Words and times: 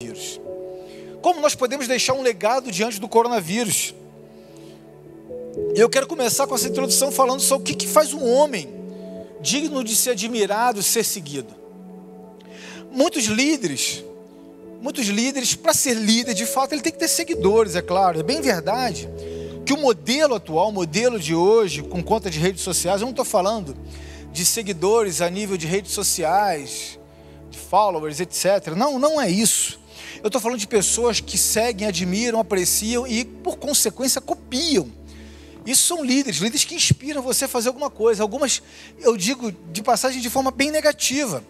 coronavírus. 0.00 0.40
Como 1.20 1.40
nós 1.40 1.56
podemos 1.56 1.88
deixar 1.88 2.12
um 2.12 2.22
legado 2.22 2.70
diante 2.70 3.00
do 3.00 3.08
coronavírus? 3.08 3.92
Eu 5.74 5.90
quero 5.90 6.06
começar 6.06 6.46
com 6.46 6.54
essa 6.54 6.68
introdução 6.68 7.10
falando 7.10 7.40
sobre 7.40 7.72
o 7.72 7.76
que, 7.76 7.84
faz 7.84 8.14
um 8.14 8.24
homem 8.24 8.68
digno 9.40 9.82
de 9.82 9.96
ser 9.96 10.10
admirado, 10.10 10.84
ser 10.84 11.02
seguido. 11.02 11.52
Muitos 12.92 13.24
líderes, 13.24 14.04
muitos 14.80 15.06
líderes, 15.06 15.56
para 15.56 15.74
ser 15.74 15.94
líder, 15.94 16.32
de 16.32 16.46
fato, 16.46 16.74
ele 16.74 16.82
tem 16.82 16.92
que 16.92 16.98
ter 17.00 17.08
seguidores, 17.08 17.74
é 17.74 17.82
claro. 17.82 18.20
É 18.20 18.22
bem 18.22 18.40
verdade 18.40 19.08
que 19.66 19.72
o 19.72 19.78
modelo 19.78 20.36
atual, 20.36 20.68
o 20.68 20.72
modelo 20.72 21.18
de 21.18 21.34
hoje, 21.34 21.82
com 21.82 22.00
conta 22.04 22.30
de 22.30 22.38
redes 22.38 22.62
sociais, 22.62 23.00
eu 23.00 23.06
não 23.06 23.10
estou 23.10 23.24
falando 23.24 23.76
de 24.30 24.44
seguidores 24.44 25.20
a 25.20 25.28
nível 25.28 25.56
de 25.56 25.66
redes 25.66 25.90
sociais, 25.90 27.00
de 27.50 27.58
followers, 27.58 28.20
etc. 28.20 28.76
Não, 28.76 28.96
não 28.96 29.20
é 29.20 29.28
isso. 29.28 29.87
Eu 30.22 30.28
estou 30.28 30.40
falando 30.40 30.58
de 30.58 30.66
pessoas 30.66 31.20
que 31.20 31.38
seguem, 31.38 31.86
admiram, 31.86 32.40
apreciam 32.40 33.06
e, 33.06 33.24
por 33.24 33.56
consequência, 33.56 34.20
copiam. 34.20 34.90
Isso 35.66 35.86
são 35.86 36.04
líderes, 36.04 36.40
líderes 36.40 36.64
que 36.64 36.74
inspiram 36.74 37.22
você 37.22 37.44
a 37.44 37.48
fazer 37.48 37.68
alguma 37.68 37.90
coisa. 37.90 38.22
Algumas, 38.22 38.62
eu 39.00 39.16
digo 39.16 39.52
de 39.72 39.82
passagem, 39.82 40.20
de 40.20 40.30
forma 40.30 40.50
bem 40.50 40.70
negativa 40.70 41.42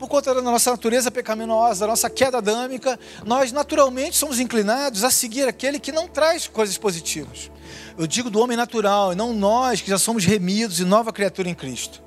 por 0.00 0.08
conta 0.08 0.34
da 0.34 0.40
nossa 0.40 0.70
natureza 0.70 1.10
pecaminosa, 1.10 1.80
da 1.80 1.88
nossa 1.88 2.08
queda 2.08 2.38
adâmica, 2.38 2.98
nós 3.22 3.52
naturalmente 3.52 4.16
somos 4.16 4.40
inclinados 4.40 5.04
a 5.04 5.10
seguir 5.10 5.46
aquele 5.46 5.78
que 5.78 5.92
não 5.92 6.08
traz 6.08 6.48
coisas 6.48 6.78
positivas. 6.78 7.50
Eu 7.98 8.06
digo 8.06 8.30
do 8.30 8.40
homem 8.40 8.56
natural, 8.56 9.12
e 9.12 9.14
não 9.14 9.34
nós 9.34 9.82
que 9.82 9.90
já 9.90 9.98
somos 9.98 10.24
remidos 10.24 10.80
e 10.80 10.86
nova 10.86 11.12
criatura 11.12 11.50
em 11.50 11.54
Cristo. 11.54 12.02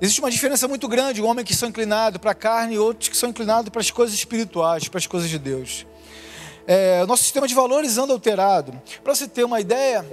Existe 0.00 0.20
uma 0.20 0.30
diferença 0.30 0.66
muito 0.66 0.88
grande, 0.88 1.22
o 1.22 1.24
homem 1.24 1.44
que 1.44 1.54
são 1.54 1.68
inclinados 1.68 2.18
para 2.18 2.32
a 2.32 2.34
carne 2.34 2.74
e 2.74 2.78
outros 2.78 3.08
que 3.08 3.16
são 3.16 3.28
inclinados 3.28 3.70
para 3.70 3.80
as 3.80 3.90
coisas 3.90 4.14
espirituais, 4.14 4.88
para 4.88 4.98
as 4.98 5.06
coisas 5.06 5.30
de 5.30 5.38
Deus. 5.38 5.86
É, 6.66 7.04
nosso 7.06 7.22
sistema 7.22 7.46
de 7.46 7.54
valores 7.54 7.96
anda 7.96 8.12
alterado. 8.12 8.72
Para 9.02 9.14
você 9.14 9.28
ter 9.28 9.44
uma 9.44 9.60
ideia, 9.60 10.04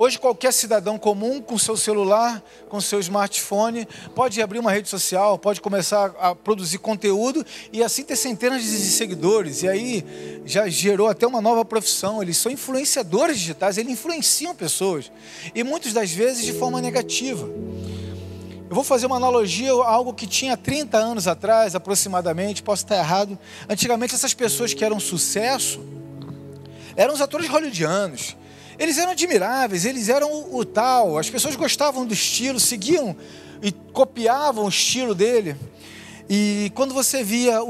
Hoje, 0.00 0.16
qualquer 0.16 0.52
cidadão 0.52 0.96
comum, 0.96 1.40
com 1.40 1.58
seu 1.58 1.76
celular, 1.76 2.40
com 2.68 2.80
seu 2.80 3.00
smartphone, 3.00 3.84
pode 4.14 4.40
abrir 4.40 4.60
uma 4.60 4.70
rede 4.70 4.88
social, 4.88 5.36
pode 5.36 5.60
começar 5.60 6.14
a 6.20 6.36
produzir 6.36 6.78
conteúdo 6.78 7.44
e 7.72 7.82
assim 7.82 8.04
ter 8.04 8.14
centenas 8.14 8.62
de 8.62 8.68
seguidores. 8.68 9.64
E 9.64 9.68
aí 9.68 10.40
já 10.44 10.68
gerou 10.68 11.08
até 11.08 11.26
uma 11.26 11.40
nova 11.40 11.64
profissão. 11.64 12.22
Eles 12.22 12.36
são 12.36 12.52
influenciadores 12.52 13.40
digitais, 13.40 13.76
eles 13.76 13.90
influenciam 13.92 14.54
pessoas. 14.54 15.10
E 15.52 15.64
muitas 15.64 15.92
das 15.92 16.12
vezes 16.12 16.44
de 16.44 16.52
forma 16.52 16.80
negativa. 16.80 17.48
Eu 18.68 18.74
vou 18.74 18.84
fazer 18.84 19.06
uma 19.06 19.16
analogia 19.16 19.72
a 19.72 19.88
algo 19.88 20.12
que 20.12 20.26
tinha 20.26 20.56
30 20.56 20.98
anos 20.98 21.26
atrás, 21.26 21.74
aproximadamente, 21.74 22.62
posso 22.62 22.84
estar 22.84 22.96
errado. 22.96 23.38
Antigamente, 23.68 24.14
essas 24.14 24.34
pessoas 24.34 24.74
que 24.74 24.84
eram 24.84 25.00
sucesso 25.00 25.80
eram 26.94 27.14
os 27.14 27.20
atores 27.20 27.48
hollywoodianos 27.48 28.36
eles 28.78 28.96
eram 28.96 29.10
admiráveis, 29.10 29.84
eles 29.84 30.08
eram 30.08 30.32
o, 30.32 30.58
o 30.58 30.64
tal, 30.64 31.18
as 31.18 31.28
pessoas 31.28 31.56
gostavam 31.56 32.06
do 32.06 32.14
estilo, 32.14 32.60
seguiam 32.60 33.16
e 33.60 33.72
copiavam 33.72 34.64
o 34.64 34.68
estilo 34.68 35.14
dele. 35.14 35.56
E 36.30 36.70
quando 36.74 36.92
você 36.92 37.24
via 37.24 37.60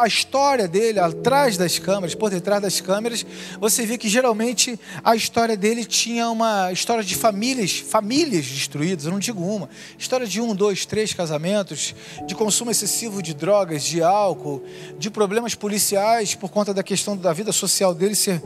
a 0.00 0.06
história 0.08 0.66
dele 0.66 0.98
atrás 0.98 1.56
das 1.56 1.78
câmeras, 1.78 2.16
por 2.16 2.30
detrás 2.30 2.60
das 2.60 2.80
câmeras, 2.80 3.24
você 3.60 3.86
via 3.86 3.96
que 3.96 4.08
geralmente 4.08 4.78
a 5.04 5.14
história 5.14 5.56
dele 5.56 5.84
tinha 5.84 6.28
uma 6.28 6.72
história 6.72 7.04
de 7.04 7.14
famílias, 7.14 7.78
famílias 7.78 8.44
destruídas, 8.44 9.04
eu 9.04 9.12
não 9.12 9.20
digo 9.20 9.40
uma, 9.40 9.70
história 9.96 10.26
de 10.26 10.40
um, 10.40 10.52
dois, 10.52 10.84
três 10.84 11.12
casamentos, 11.12 11.94
de 12.26 12.34
consumo 12.34 12.72
excessivo 12.72 13.22
de 13.22 13.32
drogas, 13.32 13.84
de 13.84 14.02
álcool, 14.02 14.64
de 14.98 15.10
problemas 15.10 15.54
policiais 15.54 16.34
por 16.34 16.50
conta 16.50 16.74
da 16.74 16.82
questão 16.82 17.16
da 17.16 17.32
vida 17.32 17.52
social 17.52 17.94
dele 17.94 18.16
ser 18.16 18.42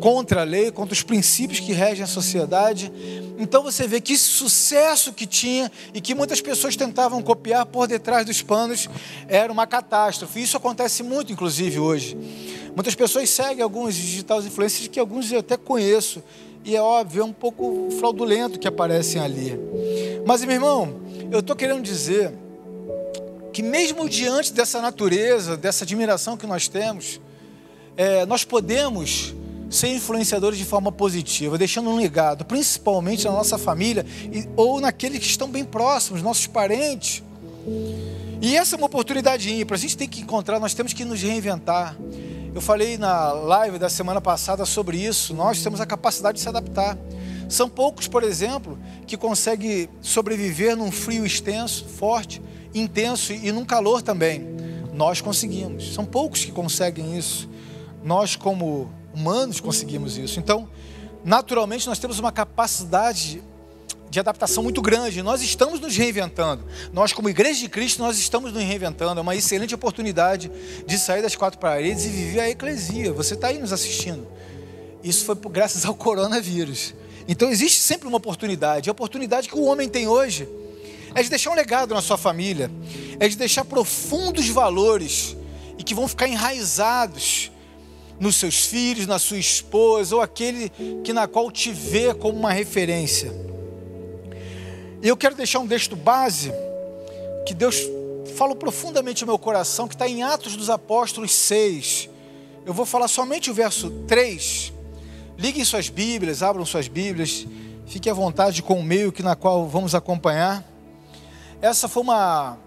contra 0.00 0.42
a 0.42 0.44
lei, 0.44 0.70
contra 0.70 0.94
os 0.94 1.02
princípios 1.02 1.58
que 1.58 1.72
regem 1.72 2.04
a 2.04 2.06
sociedade. 2.06 2.92
Então 3.38 3.62
você 3.62 3.86
vê 3.86 4.00
que 4.00 4.14
esse 4.14 4.24
sucesso 4.24 5.12
que 5.12 5.26
tinha 5.26 5.70
e 5.94 6.00
que 6.00 6.14
muitas 6.14 6.40
pessoas 6.40 6.76
tentavam 6.76 7.22
copiar 7.22 7.66
por 7.66 7.86
detrás 7.86 8.26
dos 8.26 8.42
panos 8.42 8.88
era 9.26 9.52
uma 9.52 9.66
catástrofe. 9.66 10.42
Isso 10.42 10.56
acontece 10.56 11.02
muito, 11.02 11.32
inclusive, 11.32 11.78
hoje. 11.78 12.16
Muitas 12.74 12.94
pessoas 12.94 13.28
seguem 13.30 13.62
alguns 13.62 13.94
digitais 13.94 14.46
influencers 14.46 14.88
que 14.88 15.00
alguns 15.00 15.30
eu 15.32 15.40
até 15.40 15.56
conheço. 15.56 16.22
E 16.64 16.76
é 16.76 16.82
óbvio, 16.82 17.22
é 17.22 17.24
um 17.24 17.32
pouco 17.32 17.88
fraudulento 17.98 18.58
que 18.58 18.68
aparecem 18.68 19.20
ali. 19.20 19.58
Mas, 20.26 20.44
meu 20.44 20.54
irmão, 20.54 21.00
eu 21.30 21.40
estou 21.40 21.56
querendo 21.56 21.82
dizer 21.82 22.32
que 23.52 23.62
mesmo 23.62 24.08
diante 24.08 24.52
dessa 24.52 24.80
natureza, 24.80 25.56
dessa 25.56 25.84
admiração 25.84 26.36
que 26.36 26.46
nós 26.46 26.68
temos, 26.68 27.20
é, 27.96 28.24
nós 28.26 28.44
podemos 28.44 29.34
ser 29.70 29.88
influenciadores 29.88 30.58
de 30.58 30.64
forma 30.64 30.90
positiva, 30.90 31.58
deixando 31.58 31.90
um 31.90 31.96
legado, 31.96 32.44
principalmente 32.44 33.24
na 33.24 33.32
nossa 33.32 33.58
família 33.58 34.06
ou 34.56 34.80
naqueles 34.80 35.18
que 35.18 35.26
estão 35.26 35.48
bem 35.48 35.64
próximos, 35.64 36.22
nossos 36.22 36.46
parentes. 36.46 37.22
E 38.40 38.56
essa 38.56 38.76
é 38.76 38.78
uma 38.78 38.86
oportunidade 38.86 39.52
ímpar, 39.52 39.74
a 39.74 39.78
gente 39.78 39.96
tem 39.96 40.08
que 40.08 40.20
encontrar, 40.20 40.60
nós 40.60 40.72
temos 40.72 40.92
que 40.92 41.04
nos 41.04 41.20
reinventar. 41.20 41.96
Eu 42.54 42.60
falei 42.60 42.96
na 42.96 43.32
live 43.32 43.78
da 43.78 43.88
semana 43.88 44.20
passada 44.20 44.64
sobre 44.64 44.96
isso, 44.96 45.34
nós 45.34 45.60
temos 45.60 45.80
a 45.80 45.86
capacidade 45.86 46.36
de 46.36 46.42
se 46.42 46.48
adaptar. 46.48 46.96
São 47.48 47.68
poucos, 47.68 48.06
por 48.06 48.22
exemplo, 48.22 48.78
que 49.06 49.16
conseguem 49.16 49.88
sobreviver 50.00 50.76
num 50.76 50.92
frio 50.92 51.26
extenso, 51.26 51.84
forte, 51.84 52.40
intenso 52.72 53.32
e 53.32 53.50
num 53.50 53.64
calor 53.64 54.02
também. 54.02 54.46
Nós 54.92 55.20
conseguimos. 55.20 55.92
São 55.92 56.04
poucos 56.04 56.44
que 56.44 56.52
conseguem 56.52 57.18
isso. 57.18 57.48
Nós, 58.04 58.36
como 58.36 58.88
humanos 59.12 59.58
conseguimos 59.58 60.16
isso. 60.16 60.38
Então, 60.38 60.68
naturalmente, 61.24 61.88
nós 61.88 61.98
temos 61.98 62.20
uma 62.20 62.30
capacidade 62.30 63.42
de 64.10 64.18
adaptação 64.18 64.62
muito 64.62 64.80
grande. 64.80 65.22
Nós 65.22 65.42
estamos 65.42 65.80
nos 65.80 65.96
reinventando. 65.96 66.64
Nós, 66.92 67.12
como 67.12 67.28
Igreja 67.28 67.60
de 67.60 67.68
Cristo, 67.68 68.02
nós 68.02 68.18
estamos 68.18 68.52
nos 68.52 68.62
reinventando. 68.62 69.20
É 69.20 69.22
uma 69.22 69.36
excelente 69.36 69.74
oportunidade 69.74 70.50
de 70.86 70.98
sair 70.98 71.22
das 71.22 71.36
quatro 71.36 71.58
paredes 71.58 72.04
e 72.04 72.08
viver 72.08 72.40
a 72.40 72.50
eclesia. 72.50 73.12
Você 73.12 73.34
está 73.34 73.48
aí 73.48 73.58
nos 73.58 73.72
assistindo. 73.72 74.26
Isso 75.02 75.24
foi 75.24 75.34
graças 75.50 75.84
ao 75.84 75.94
coronavírus. 75.94 76.94
Então, 77.26 77.50
existe 77.50 77.80
sempre 77.80 78.08
uma 78.08 78.16
oportunidade. 78.16 78.88
A 78.88 78.92
oportunidade 78.92 79.48
que 79.48 79.56
o 79.56 79.64
homem 79.64 79.88
tem 79.88 80.08
hoje 80.08 80.48
é 81.14 81.22
de 81.22 81.28
deixar 81.28 81.50
um 81.50 81.54
legado 81.54 81.94
na 81.94 82.00
sua 82.00 82.16
família, 82.16 82.70
é 83.20 83.28
de 83.28 83.36
deixar 83.36 83.64
profundos 83.64 84.48
valores 84.48 85.36
e 85.78 85.82
que 85.82 85.94
vão 85.94 86.08
ficar 86.08 86.26
enraizados 86.26 87.50
nos 88.18 88.36
seus 88.36 88.64
filhos, 88.64 89.06
na 89.06 89.18
sua 89.18 89.38
esposa, 89.38 90.16
ou 90.16 90.22
aquele 90.22 90.70
que 91.04 91.12
na 91.12 91.28
qual 91.28 91.50
te 91.50 91.70
vê 91.70 92.12
como 92.14 92.38
uma 92.38 92.52
referência. 92.52 93.32
E 95.00 95.06
eu 95.06 95.16
quero 95.16 95.36
deixar 95.36 95.60
um 95.60 95.68
texto 95.68 95.94
base 95.94 96.52
que 97.46 97.54
Deus 97.54 97.86
falou 98.36 98.56
profundamente 98.56 99.22
no 99.22 99.28
meu 99.28 99.38
coração, 99.38 99.86
que 99.86 99.94
está 99.94 100.08
em 100.08 100.24
Atos 100.24 100.56
dos 100.56 100.68
Apóstolos 100.68 101.32
6. 101.32 102.10
Eu 102.66 102.74
vou 102.74 102.84
falar 102.84 103.06
somente 103.06 103.48
o 103.48 103.54
verso 103.54 103.90
3. 104.08 104.72
Liguem 105.38 105.64
suas 105.64 105.88
Bíblias, 105.88 106.42
abram 106.42 106.66
suas 106.66 106.88
Bíblias, 106.88 107.46
fique 107.86 108.10
à 108.10 108.12
vontade 108.12 108.60
com 108.60 108.80
o 108.80 108.82
meio 108.82 109.12
que 109.12 109.22
na 109.22 109.36
qual 109.36 109.68
vamos 109.68 109.94
acompanhar. 109.94 110.64
Essa 111.62 111.86
foi 111.86 112.02
uma, 112.02 112.58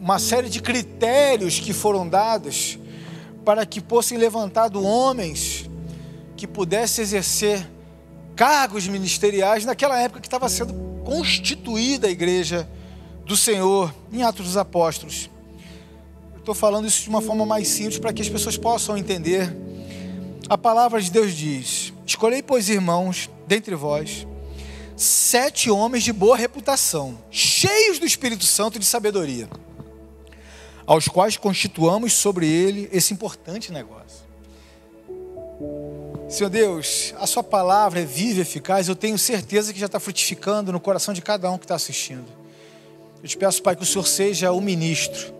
uma 0.00 0.18
série 0.18 0.48
de 0.48 0.62
critérios 0.62 1.60
que 1.60 1.74
foram 1.74 2.08
dados 2.08 2.78
para 3.44 3.66
que 3.66 3.82
fossem 3.82 4.16
levantados 4.16 4.82
homens 4.82 5.68
que 6.34 6.46
pudessem 6.46 7.02
exercer 7.02 7.68
cargos 8.34 8.86
ministeriais 8.86 9.66
naquela 9.66 10.00
época 10.00 10.20
que 10.20 10.26
estava 10.26 10.48
sendo 10.48 10.87
constituída 11.08 12.06
a 12.06 12.10
igreja 12.10 12.68
do 13.24 13.34
Senhor 13.34 13.94
em 14.12 14.22
Atos 14.22 14.44
dos 14.44 14.56
Apóstolos. 14.58 15.30
Estou 16.36 16.54
falando 16.54 16.86
isso 16.86 17.02
de 17.02 17.08
uma 17.08 17.22
forma 17.22 17.46
mais 17.46 17.66
simples 17.66 17.98
para 17.98 18.12
que 18.12 18.20
as 18.20 18.28
pessoas 18.28 18.58
possam 18.58 18.94
entender. 18.94 19.56
A 20.50 20.58
palavra 20.58 21.00
de 21.00 21.10
Deus 21.10 21.32
diz: 21.34 21.94
Escolhei, 22.04 22.42
pois, 22.42 22.68
irmãos, 22.68 23.30
dentre 23.46 23.74
vós, 23.74 24.26
sete 24.94 25.70
homens 25.70 26.04
de 26.04 26.12
boa 26.12 26.36
reputação, 26.36 27.16
cheios 27.30 27.98
do 27.98 28.04
Espírito 28.04 28.44
Santo 28.44 28.76
e 28.76 28.78
de 28.78 28.84
sabedoria 28.84 29.48
aos 30.86 31.08
quais 31.08 31.38
constituamos 31.38 32.12
sobre 32.12 32.46
ele 32.46 32.88
esse 32.92 33.14
importante 33.14 33.72
negócio. 33.72 34.27
Senhor 36.28 36.50
Deus, 36.50 37.14
a 37.18 37.26
Sua 37.26 37.42
palavra 37.42 38.00
é 38.00 38.04
viva 38.04 38.40
e 38.40 38.42
eficaz, 38.42 38.86
eu 38.86 38.94
tenho 38.94 39.16
certeza 39.16 39.72
que 39.72 39.80
já 39.80 39.86
está 39.86 39.98
frutificando 39.98 40.70
no 40.70 40.78
coração 40.78 41.14
de 41.14 41.22
cada 41.22 41.50
um 41.50 41.56
que 41.56 41.64
está 41.64 41.74
assistindo. 41.74 42.26
Eu 43.22 43.28
te 43.28 43.34
peço, 43.34 43.62
Pai, 43.62 43.74
que 43.74 43.82
o 43.82 43.86
Senhor 43.86 44.06
seja 44.06 44.52
o 44.52 44.60
ministro 44.60 45.32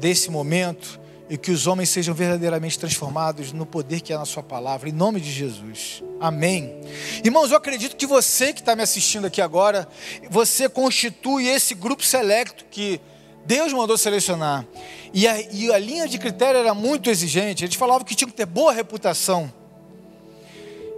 desse 0.00 0.28
momento 0.28 0.98
e 1.30 1.38
que 1.38 1.52
os 1.52 1.68
homens 1.68 1.90
sejam 1.90 2.16
verdadeiramente 2.16 2.76
transformados 2.76 3.52
no 3.52 3.64
poder 3.64 4.00
que 4.00 4.12
é 4.12 4.18
na 4.18 4.24
Sua 4.24 4.42
palavra, 4.42 4.88
em 4.88 4.92
nome 4.92 5.20
de 5.20 5.30
Jesus. 5.30 6.02
Amém. 6.18 6.80
Irmãos, 7.22 7.52
eu 7.52 7.56
acredito 7.56 7.94
que 7.94 8.06
você 8.06 8.52
que 8.52 8.58
está 8.58 8.74
me 8.74 8.82
assistindo 8.82 9.28
aqui 9.28 9.40
agora, 9.40 9.86
você 10.28 10.68
constitui 10.68 11.46
esse 11.46 11.76
grupo 11.76 12.04
selecto 12.04 12.64
que 12.72 13.00
Deus 13.46 13.72
mandou 13.72 13.96
selecionar. 13.96 14.66
E 15.14 15.28
a, 15.28 15.40
e 15.40 15.72
a 15.72 15.78
linha 15.78 16.08
de 16.08 16.18
critério 16.18 16.58
era 16.58 16.74
muito 16.74 17.08
exigente. 17.08 17.64
Eles 17.64 17.76
falavam 17.76 18.04
que 18.04 18.16
tinham 18.16 18.28
que 18.28 18.36
ter 18.36 18.46
boa 18.46 18.72
reputação. 18.72 19.56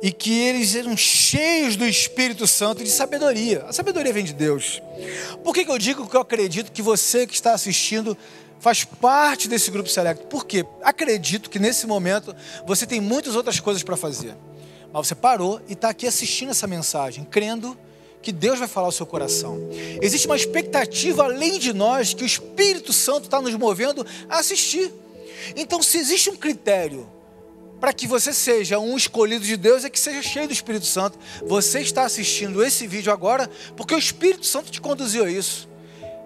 E 0.02 0.10
que 0.10 0.32
eles 0.32 0.74
eram 0.74 0.96
cheios 0.96 1.76
do 1.76 1.84
Espírito 1.84 2.46
Santo 2.46 2.80
e 2.80 2.84
de 2.84 2.90
sabedoria. 2.90 3.64
A 3.68 3.72
sabedoria 3.72 4.12
vem 4.12 4.24
de 4.24 4.32
Deus. 4.32 4.80
Por 5.44 5.54
que, 5.54 5.64
que 5.64 5.70
eu 5.70 5.78
digo 5.78 6.08
que 6.08 6.16
eu 6.16 6.20
acredito 6.20 6.72
que 6.72 6.80
você 6.80 7.26
que 7.26 7.34
está 7.34 7.52
assistindo 7.52 8.16
faz 8.58 8.84
parte 8.84 9.48
desse 9.48 9.70
grupo 9.70 9.88
select? 9.88 10.26
Porque 10.30 10.64
acredito 10.82 11.50
que 11.50 11.58
nesse 11.58 11.86
momento 11.86 12.34
você 12.66 12.86
tem 12.86 13.00
muitas 13.00 13.36
outras 13.36 13.60
coisas 13.60 13.82
para 13.82 13.96
fazer. 13.96 14.34
Mas 14.92 15.06
você 15.06 15.14
parou 15.14 15.60
e 15.68 15.74
está 15.74 15.90
aqui 15.90 16.06
assistindo 16.06 16.50
essa 16.50 16.66
mensagem, 16.66 17.24
crendo 17.24 17.76
que 18.22 18.32
Deus 18.32 18.58
vai 18.58 18.68
falar 18.68 18.86
ao 18.86 18.92
seu 18.92 19.06
coração. 19.06 19.58
Existe 20.00 20.26
uma 20.26 20.36
expectativa 20.36 21.24
além 21.24 21.58
de 21.58 21.72
nós 21.72 22.12
que 22.12 22.22
o 22.22 22.26
Espírito 22.26 22.92
Santo 22.92 23.24
está 23.24 23.40
nos 23.40 23.54
movendo 23.54 24.06
a 24.28 24.38
assistir. 24.38 24.92
Então, 25.56 25.82
se 25.82 25.98
existe 25.98 26.28
um 26.30 26.36
critério 26.36 27.08
para 27.80 27.92
que 27.92 28.06
você 28.06 28.32
seja 28.32 28.78
um 28.78 28.96
escolhido 28.96 29.44
de 29.44 29.56
Deus, 29.56 29.84
é 29.84 29.90
que 29.90 29.98
seja 29.98 30.22
cheio 30.22 30.46
do 30.46 30.52
Espírito 30.52 30.86
Santo. 30.86 31.18
Você 31.46 31.80
está 31.80 32.04
assistindo 32.04 32.62
esse 32.62 32.86
vídeo 32.86 33.12
agora 33.12 33.50
porque 33.76 33.94
o 33.94 33.98
Espírito 33.98 34.46
Santo 34.46 34.70
te 34.70 34.80
conduziu 34.80 35.24
a 35.24 35.30
isso. 35.30 35.68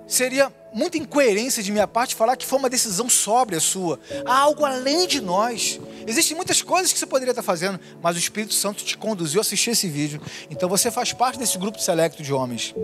Seria 0.07 0.53
muita 0.73 0.99
incoerência 0.99 1.63
de 1.63 1.73
minha 1.73 1.87
parte 1.87 2.15
falar 2.15 2.37
que 2.37 2.45
foi 2.45 2.59
uma 2.59 2.69
decisão 2.69 3.09
sóbria 3.09 3.61
sua. 3.61 3.99
Há 4.27 4.37
algo 4.37 4.65
além 4.65 5.07
de 5.07 5.21
nós. 5.21 5.81
Existem 6.07 6.37
muitas 6.37 6.61
coisas 6.61 6.93
que 6.93 6.99
você 6.99 7.07
poderia 7.07 7.33
estar 7.33 7.43
fazendo, 7.43 7.81
mas 8.03 8.17
o 8.17 8.19
Espírito 8.19 8.53
Santo 8.53 8.85
te 8.85 8.99
conduziu 8.99 9.41
a 9.41 9.43
assistir 9.43 9.71
esse 9.71 9.89
vídeo. 9.89 10.21
Então 10.51 10.69
você 10.69 10.91
faz 10.91 11.13
parte 11.13 11.39
desse 11.39 11.57
grupo 11.57 11.81
selecto 11.81 12.23
de 12.23 12.33
homens. 12.35 12.75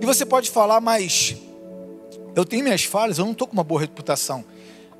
E 0.00 0.04
você 0.04 0.26
pode 0.26 0.50
falar, 0.50 0.80
mas 0.80 1.34
eu 2.36 2.44
tenho 2.44 2.64
minhas 2.64 2.84
falhas, 2.84 3.18
eu 3.18 3.24
não 3.24 3.32
estou 3.32 3.46
com 3.46 3.54
uma 3.54 3.64
boa 3.64 3.80
reputação. 3.80 4.44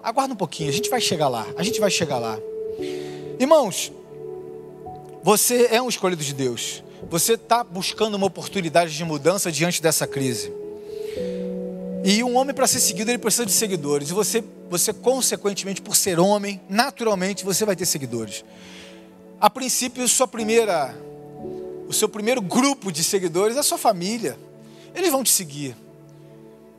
Aguarda 0.03 0.33
um 0.33 0.37
pouquinho, 0.37 0.71
a 0.71 0.73
gente 0.73 0.89
vai 0.89 1.01
chegar 1.01 1.29
lá. 1.29 1.47
A 1.59 1.63
gente 1.63 1.79
vai 1.79 1.91
chegar 1.91 2.19
lá. 2.19 2.39
Irmãos, 3.39 3.93
você 5.23 5.69
é 5.71 5.81
um 5.81 5.89
escolhido 5.89 6.23
de 6.23 6.35
Deus. 6.35 6.83
Você 7.09 7.35
está 7.35 7.65
buscando 7.65 8.15
uma 8.15 8.27
oportunidade 8.27 8.97
de 8.97 9.05
mudança 9.05 9.51
diante 9.51 9.83
dessa 9.83 10.07
crise. 10.07 10.53
E 12.05 12.23
um 12.23 12.37
homem 12.37 12.55
para 12.55 12.67
ser 12.67 12.81
seguido, 12.81 13.11
ele 13.11 13.19
precisa 13.19 13.45
de 13.45 13.53
seguidores. 13.53 14.11
E 14.11 14.13
você, 14.13 14.43
você 14.69 14.93
consequentemente, 14.93 15.83
por 15.83 15.95
ser 15.95 16.19
homem, 16.19 16.61
naturalmente 16.69 17.45
você 17.45 17.65
vai 17.65 17.77
ter 17.77 17.87
seguidores. 17.87 18.45
A 19.41 19.51
princípio, 19.51 20.07
sua 20.09 20.27
primeira, 20.27 20.95
o 21.89 21.93
seu 21.93 22.09
primeiro 22.09 22.41
grupo 22.41 22.91
de 22.93 23.03
seguidores 23.03 23.57
é 23.57 23.61
a 23.61 23.63
sua 23.63 23.79
família. 23.79 24.39
Eles 24.95 25.11
vão 25.11 25.23
te 25.23 25.31
seguir. 25.31 25.77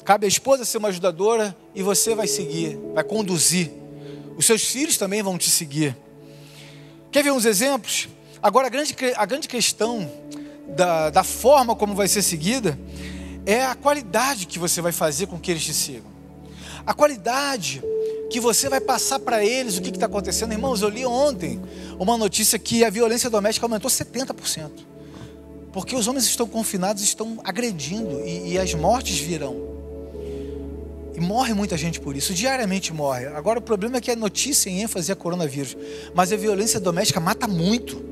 Cabe 0.04 0.26
à 0.26 0.28
esposa 0.28 0.66
ser 0.66 0.78
uma 0.78 0.88
ajudadora 0.88 1.56
e 1.76 1.84
você 1.84 2.16
vai 2.16 2.28
seguir, 2.28 2.78
vai 2.94 3.04
conduzir. 3.04 3.81
Os 4.42 4.48
seus 4.48 4.64
filhos 4.64 4.98
também 4.98 5.22
vão 5.22 5.38
te 5.38 5.52
seguir. 5.52 5.96
Quer 7.12 7.24
ver 7.24 7.32
uns 7.32 7.46
exemplos? 7.46 8.10
Agora, 8.42 8.66
a 8.66 8.70
grande, 8.72 8.96
a 9.16 9.24
grande 9.24 9.48
questão 9.48 10.12
da, 10.70 11.12
da 11.12 11.24
forma 11.24 11.76
como 11.76 11.94
vai 11.94 12.08
ser 12.08 12.24
seguida 12.24 12.76
é 13.46 13.64
a 13.64 13.76
qualidade 13.76 14.48
que 14.48 14.58
você 14.58 14.82
vai 14.82 14.92
fazer 14.92 15.28
com 15.28 15.40
que 15.40 15.52
eles 15.52 15.64
te 15.64 15.76
sigam. 15.76 16.10
A 16.88 16.92
qualidade 16.92 17.84
que 18.32 18.40
você 18.40 18.68
vai 18.68 18.82
passar 18.82 19.20
para 19.20 19.46
eles 19.46 19.78
o 19.78 19.82
que 19.84 19.92
está 19.92 20.08
acontecendo. 20.08 20.54
Irmãos, 20.54 20.82
eu 20.82 20.90
li 20.90 21.06
ontem 21.06 21.62
uma 22.00 22.18
notícia 22.18 22.58
que 22.58 22.84
a 22.84 22.90
violência 22.90 23.30
doméstica 23.30 23.68
aumentou 23.68 23.92
70%. 23.92 24.72
Porque 25.72 25.96
os 25.96 26.08
homens 26.08 26.26
estão 26.26 26.48
confinados, 26.48 27.04
estão 27.04 27.40
agredindo 27.44 28.26
e, 28.26 28.54
e 28.54 28.58
as 28.58 28.74
mortes 28.74 29.20
virão. 29.20 29.81
E 31.14 31.20
morre 31.20 31.54
muita 31.54 31.78
gente 31.78 32.00
por 32.00 32.16
isso, 32.16 32.34
diariamente 32.34 32.94
morre. 32.94 33.28
Agora 33.28 33.60
o 33.60 33.62
problema 33.62 33.98
é 33.98 34.02
que 34.02 34.12
a 34.12 34.16
notícia 34.16 34.70
em 34.70 34.82
ênfase 34.82 35.12
é 35.12 35.16
coronavírus, 35.16 35.76
mas 36.14 36.32
a 36.32 36.38
violência 36.38 36.80
doméstica 36.80 37.20
mata 37.20 37.48
muito. 37.48 38.12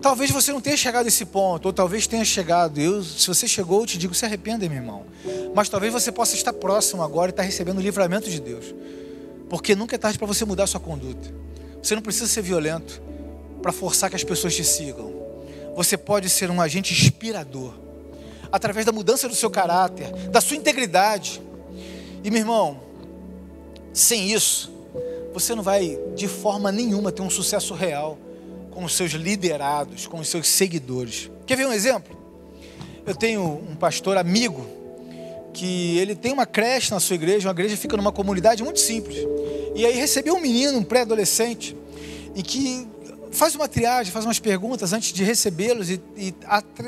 Talvez 0.00 0.30
você 0.30 0.52
não 0.52 0.60
tenha 0.60 0.76
chegado 0.76 1.06
a 1.06 1.08
esse 1.08 1.24
ponto, 1.24 1.66
ou 1.66 1.72
talvez 1.72 2.06
tenha 2.06 2.24
chegado. 2.24 2.78
Eu, 2.78 3.02
se 3.02 3.26
você 3.26 3.48
chegou, 3.48 3.80
eu 3.80 3.86
te 3.86 3.96
digo, 3.96 4.14
se 4.14 4.24
arrependa, 4.24 4.68
meu 4.68 4.76
irmão. 4.76 5.06
Mas 5.54 5.68
talvez 5.68 5.92
você 5.92 6.12
possa 6.12 6.34
estar 6.34 6.52
próximo 6.52 7.02
agora 7.02 7.30
e 7.30 7.32
estar 7.32 7.42
recebendo 7.42 7.78
o 7.78 7.80
livramento 7.80 8.28
de 8.28 8.38
Deus. 8.38 8.74
Porque 9.48 9.74
nunca 9.74 9.94
é 9.94 9.98
tarde 9.98 10.18
para 10.18 10.26
você 10.26 10.44
mudar 10.44 10.66
sua 10.66 10.78
conduta. 10.78 11.32
Você 11.82 11.94
não 11.94 12.02
precisa 12.02 12.26
ser 12.26 12.42
violento 12.42 13.02
para 13.62 13.72
forçar 13.72 14.10
que 14.10 14.16
as 14.16 14.22
pessoas 14.22 14.54
te 14.54 14.62
sigam. 14.62 15.10
Você 15.74 15.96
pode 15.96 16.28
ser 16.28 16.50
um 16.50 16.60
agente 16.60 16.92
inspirador 16.92 17.83
através 18.54 18.86
da 18.86 18.92
mudança 18.92 19.28
do 19.28 19.34
seu 19.34 19.50
caráter, 19.50 20.12
da 20.30 20.40
sua 20.40 20.56
integridade. 20.56 21.42
E 22.22 22.30
meu 22.30 22.38
irmão, 22.38 22.80
sem 23.92 24.30
isso, 24.30 24.72
você 25.32 25.56
não 25.56 25.62
vai 25.64 25.98
de 26.14 26.28
forma 26.28 26.70
nenhuma 26.70 27.10
ter 27.10 27.22
um 27.22 27.28
sucesso 27.28 27.74
real 27.74 28.16
com 28.70 28.84
os 28.84 28.94
seus 28.94 29.10
liderados, 29.10 30.06
com 30.06 30.20
os 30.20 30.28
seus 30.28 30.46
seguidores. 30.46 31.28
Quer 31.44 31.56
ver 31.56 31.66
um 31.66 31.72
exemplo? 31.72 32.16
Eu 33.04 33.16
tenho 33.16 33.42
um 33.42 33.74
pastor 33.74 34.16
amigo 34.16 34.64
que 35.52 35.98
ele 35.98 36.14
tem 36.14 36.32
uma 36.32 36.46
creche 36.46 36.92
na 36.92 37.00
sua 37.00 37.14
igreja, 37.14 37.48
uma 37.48 37.54
igreja 37.54 37.76
fica 37.76 37.96
numa 37.96 38.12
comunidade 38.12 38.62
muito 38.62 38.78
simples. 38.78 39.18
E 39.74 39.84
aí 39.84 39.96
recebeu 39.96 40.36
um 40.36 40.40
menino, 40.40 40.78
um 40.78 40.84
pré-adolescente, 40.84 41.76
e 42.36 42.42
que 42.42 42.86
faz 43.34 43.54
uma 43.54 43.68
triagem, 43.68 44.12
faz 44.12 44.24
umas 44.24 44.38
perguntas 44.38 44.92
antes 44.92 45.12
de 45.12 45.24
recebê-los 45.24 45.90
e, 45.90 46.00
e 46.16 46.34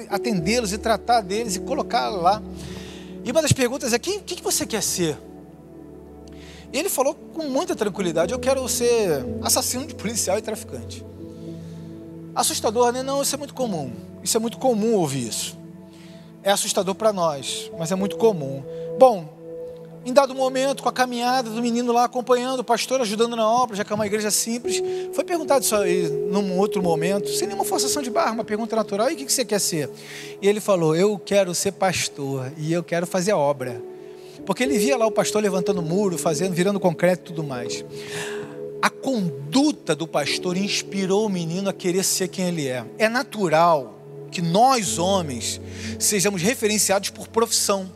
atendê-los 0.08 0.72
e 0.72 0.78
tratar 0.78 1.20
deles 1.20 1.56
e 1.56 1.60
colocá-los 1.60 2.22
lá. 2.22 2.42
E 3.24 3.30
uma 3.30 3.42
das 3.42 3.52
perguntas 3.52 3.92
é: 3.92 3.98
quem, 3.98 4.20
que 4.20 4.42
você 4.42 4.64
quer 4.64 4.82
ser? 4.82 5.18
E 6.72 6.78
ele 6.78 6.88
falou 6.88 7.14
com 7.14 7.44
muita 7.48 7.74
tranquilidade: 7.74 8.32
Eu 8.32 8.38
quero 8.38 8.66
ser 8.68 9.24
assassino 9.42 9.86
de 9.86 9.94
policial 9.94 10.38
e 10.38 10.42
traficante. 10.42 11.04
Assustador, 12.34 12.92
né? 12.92 13.02
Não, 13.02 13.22
isso 13.22 13.34
é 13.34 13.38
muito 13.38 13.54
comum. 13.54 13.92
Isso 14.22 14.36
é 14.36 14.40
muito 14.40 14.58
comum 14.58 14.94
ouvir 14.94 15.28
isso. 15.28 15.56
É 16.42 16.50
assustador 16.50 16.94
para 16.94 17.12
nós, 17.12 17.70
mas 17.78 17.90
é 17.90 17.96
muito 17.96 18.16
comum. 18.16 18.62
Bom, 18.98 19.35
em 20.06 20.12
dado 20.12 20.36
momento, 20.36 20.84
com 20.84 20.88
a 20.88 20.92
caminhada 20.92 21.50
do 21.50 21.60
menino 21.60 21.92
lá 21.92 22.04
acompanhando, 22.04 22.60
o 22.60 22.64
pastor 22.64 23.00
ajudando 23.00 23.34
na 23.34 23.50
obra, 23.50 23.74
já 23.74 23.84
que 23.84 23.92
é 23.92 23.94
uma 23.96 24.06
igreja 24.06 24.30
simples, 24.30 24.80
foi 25.12 25.24
perguntado 25.24 25.64
isso 25.64 25.74
aí 25.74 26.08
num 26.30 26.56
outro 26.56 26.80
momento, 26.80 27.28
sem 27.30 27.48
nenhuma 27.48 27.64
forçação 27.64 28.00
de 28.00 28.08
barra, 28.08 28.30
uma 28.30 28.44
pergunta 28.44 28.76
natural: 28.76 29.10
e 29.10 29.14
o 29.14 29.16
que 29.16 29.32
você 29.32 29.44
quer 29.44 29.58
ser? 29.58 29.90
E 30.40 30.46
ele 30.46 30.60
falou: 30.60 30.94
Eu 30.94 31.18
quero 31.18 31.52
ser 31.56 31.72
pastor 31.72 32.52
e 32.56 32.72
eu 32.72 32.84
quero 32.84 33.04
fazer 33.04 33.32
a 33.32 33.36
obra. 33.36 33.82
Porque 34.46 34.62
ele 34.62 34.78
via 34.78 34.96
lá 34.96 35.04
o 35.04 35.10
pastor 35.10 35.42
levantando 35.42 35.82
muro, 35.82 36.16
fazendo, 36.16 36.54
virando 36.54 36.78
concreto 36.78 37.22
e 37.22 37.34
tudo 37.34 37.42
mais. 37.42 37.84
A 38.80 38.88
conduta 38.88 39.96
do 39.96 40.06
pastor 40.06 40.56
inspirou 40.56 41.26
o 41.26 41.28
menino 41.28 41.68
a 41.68 41.72
querer 41.72 42.04
ser 42.04 42.28
quem 42.28 42.46
ele 42.46 42.68
é. 42.68 42.84
É 42.96 43.08
natural 43.08 43.98
que 44.30 44.40
nós, 44.40 45.00
homens, 45.00 45.60
sejamos 45.98 46.42
referenciados 46.42 47.10
por 47.10 47.26
profissão. 47.26 47.90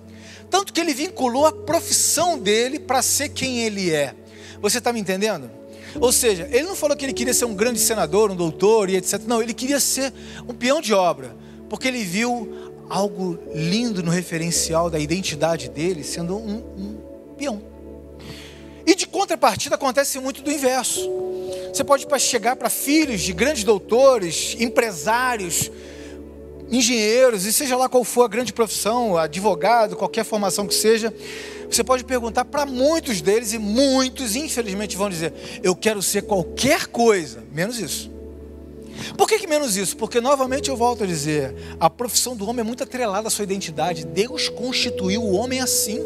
Tanto 0.50 0.73
que 0.73 0.80
ele 0.80 0.92
vinculou 0.92 1.47
a 1.47 1.52
profissão 1.52 2.38
dele 2.38 2.78
para 2.78 3.00
ser 3.02 3.28
quem 3.28 3.61
ele 3.62 3.90
é. 3.90 4.14
Você 4.61 4.78
está 4.78 4.92
me 4.92 5.00
entendendo? 5.00 5.50
Ou 6.00 6.12
seja, 6.12 6.49
ele 6.52 6.64
não 6.64 6.76
falou 6.76 6.97
que 6.97 7.04
ele 7.04 7.12
queria 7.12 7.33
ser 7.33 7.45
um 7.45 7.54
grande 7.54 7.80
senador, 7.80 8.30
um 8.30 8.37
doutor 8.37 8.90
e 8.90 8.97
etc. 8.97 9.21
Não, 9.26 9.42
ele 9.42 9.54
queria 9.54 9.80
ser 9.80 10.12
um 10.47 10.54
peão 10.54 10.80
de 10.80 10.92
obra. 10.92 11.35
Porque 11.69 11.88
ele 11.88 12.04
viu 12.04 12.73
algo 12.88 13.38
lindo 13.54 14.02
no 14.02 14.11
referencial 14.11 14.90
da 14.90 14.99
identidade 14.99 15.69
dele 15.71 16.02
sendo 16.02 16.37
um, 16.37 16.57
um 16.76 16.99
peão. 17.38 17.62
E 18.85 18.95
de 18.95 19.07
contrapartida 19.07 19.76
acontece 19.76 20.19
muito 20.19 20.42
do 20.42 20.50
inverso. 20.50 21.09
Você 21.73 21.85
pode 21.85 22.07
chegar 22.19 22.57
para 22.57 22.69
filhos 22.69 23.21
de 23.21 23.33
grandes 23.33 23.62
doutores, 23.62 24.57
empresários, 24.59 25.71
engenheiros, 26.71 27.45
e 27.47 27.53
seja 27.53 27.77
lá 27.77 27.89
qual 27.89 28.05
for 28.05 28.25
a 28.25 28.29
grande 28.29 28.53
profissão, 28.53 29.17
advogado, 29.17 29.97
qualquer 29.97 30.25
formação 30.25 30.67
que 30.67 30.75
seja, 30.75 31.12
você 31.71 31.85
pode 31.85 32.05
perguntar 32.05 32.45
para 32.45 32.67
muitos 32.67 33.21
deles, 33.21 33.53
e 33.53 33.59
muitos, 33.59 34.35
infelizmente, 34.37 34.97
vão 34.97 35.09
dizer: 35.09 35.33
Eu 35.62 35.75
quero 35.75 36.03
ser 36.03 36.23
qualquer 36.23 36.87
coisa, 36.87 37.45
menos 37.53 37.79
isso. 37.79 38.11
Por 39.17 39.29
que, 39.29 39.39
que, 39.39 39.47
menos 39.47 39.77
isso? 39.77 39.97
Porque, 39.97 40.21
novamente, 40.21 40.69
eu 40.69 40.77
volto 40.77 41.05
a 41.05 41.07
dizer: 41.07 41.55
a 41.79 41.89
profissão 41.89 42.37
do 42.37 42.49
homem 42.49 42.61
é 42.61 42.65
muito 42.65 42.83
atrelada 42.83 43.29
à 43.29 43.31
sua 43.31 43.45
identidade. 43.45 44.05
Deus 44.05 44.49
constituiu 44.49 45.23
o 45.23 45.33
homem 45.33 45.61
assim. 45.61 46.00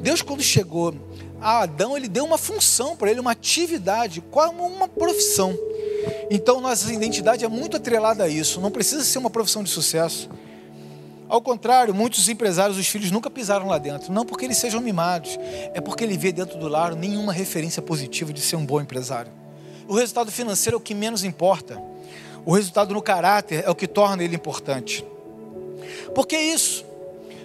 Deus, 0.00 0.22
quando 0.22 0.42
chegou 0.42 0.94
a 1.40 1.62
Adão, 1.62 1.96
ele 1.96 2.08
deu 2.08 2.24
uma 2.24 2.38
função 2.38 2.96
para 2.96 3.10
ele, 3.10 3.20
uma 3.20 3.32
atividade, 3.32 4.22
como 4.30 4.66
uma 4.66 4.88
profissão. 4.88 5.56
Então, 6.30 6.60
nossa 6.60 6.92
identidade 6.92 7.44
é 7.44 7.48
muito 7.48 7.76
atrelada 7.76 8.24
a 8.24 8.28
isso, 8.28 8.60
não 8.60 8.70
precisa 8.70 9.04
ser 9.04 9.18
uma 9.18 9.30
profissão 9.30 9.62
de 9.62 9.70
sucesso. 9.70 10.28
Ao 11.28 11.40
contrário, 11.40 11.94
muitos 11.94 12.28
empresários, 12.28 12.76
os 12.76 12.86
filhos 12.86 13.10
nunca 13.10 13.30
pisaram 13.30 13.66
lá 13.66 13.78
dentro, 13.78 14.12
não 14.12 14.24
porque 14.24 14.44
eles 14.44 14.58
sejam 14.58 14.80
mimados, 14.80 15.38
é 15.72 15.80
porque 15.80 16.04
ele 16.04 16.16
vê 16.18 16.30
dentro 16.30 16.58
do 16.58 16.68
lar 16.68 16.94
nenhuma 16.94 17.32
referência 17.32 17.80
positiva 17.80 18.32
de 18.32 18.40
ser 18.40 18.56
um 18.56 18.66
bom 18.66 18.80
empresário. 18.80 19.32
O 19.88 19.94
resultado 19.94 20.30
financeiro 20.30 20.76
é 20.76 20.78
o 20.78 20.80
que 20.80 20.94
menos 20.94 21.24
importa, 21.24 21.82
o 22.44 22.52
resultado 22.52 22.92
no 22.92 23.00
caráter 23.00 23.64
é 23.64 23.70
o 23.70 23.74
que 23.74 23.86
torna 23.86 24.22
ele 24.22 24.36
importante. 24.36 25.04
Por 26.14 26.26
que 26.26 26.36
isso? 26.36 26.84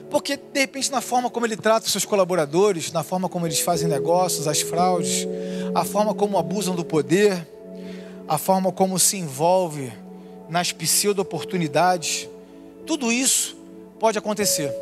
Porque, 0.09 0.37
de 0.37 0.59
repente, 0.59 0.91
na 0.91 1.01
forma 1.01 1.29
como 1.29 1.45
ele 1.45 1.57
trata 1.57 1.85
os 1.85 1.91
seus 1.91 2.05
colaboradores, 2.05 2.91
na 2.91 3.03
forma 3.03 3.27
como 3.27 3.45
eles 3.45 3.59
fazem 3.59 3.87
negócios, 3.87 4.47
as 4.47 4.61
fraudes, 4.61 5.27
a 5.75 5.83
forma 5.83 6.13
como 6.13 6.37
abusam 6.37 6.75
do 6.75 6.83
poder, 6.83 7.45
a 8.27 8.37
forma 8.37 8.71
como 8.71 8.99
se 8.99 9.17
envolve 9.17 9.91
nas 10.49 10.71
pseudo-oportunidades, 10.71 12.27
tudo 12.85 13.11
isso 13.11 13.57
pode 13.99 14.17
acontecer. 14.17 14.73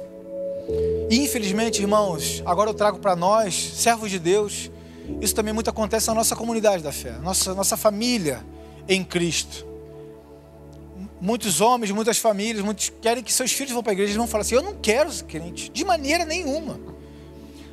E 1.09 1.19
infelizmente, 1.19 1.81
irmãos, 1.81 2.41
agora 2.45 2.69
eu 2.69 2.73
trago 2.73 2.99
para 2.99 3.15
nós, 3.15 3.53
servos 3.53 4.09
de 4.09 4.17
Deus, 4.17 4.71
isso 5.21 5.35
também 5.35 5.53
muito 5.53 5.69
acontece 5.69 6.07
na 6.07 6.15
nossa 6.15 6.35
comunidade 6.35 6.81
da 6.81 6.91
fé, 6.91 7.11
nossa, 7.21 7.53
nossa 7.53 7.77
família 7.77 8.43
em 8.87 9.03
Cristo. 9.03 9.65
Muitos 11.21 11.61
homens, 11.61 11.91
muitas 11.91 12.17
famílias, 12.17 12.63
muitos 12.63 12.91
querem 13.01 13.23
que 13.23 13.31
seus 13.31 13.51
filhos 13.51 13.71
vão 13.71 13.81
para 13.81 13.91
a 13.91 13.93
igreja 13.93 14.13
e 14.13 14.17
vão 14.17 14.27
falar 14.27 14.41
assim: 14.41 14.55
Eu 14.55 14.61
não 14.61 14.75
quero 14.75 15.11
ser 15.11 15.23
crente, 15.25 15.69
de 15.69 15.83
maneira 15.85 16.25
nenhuma. 16.25 16.79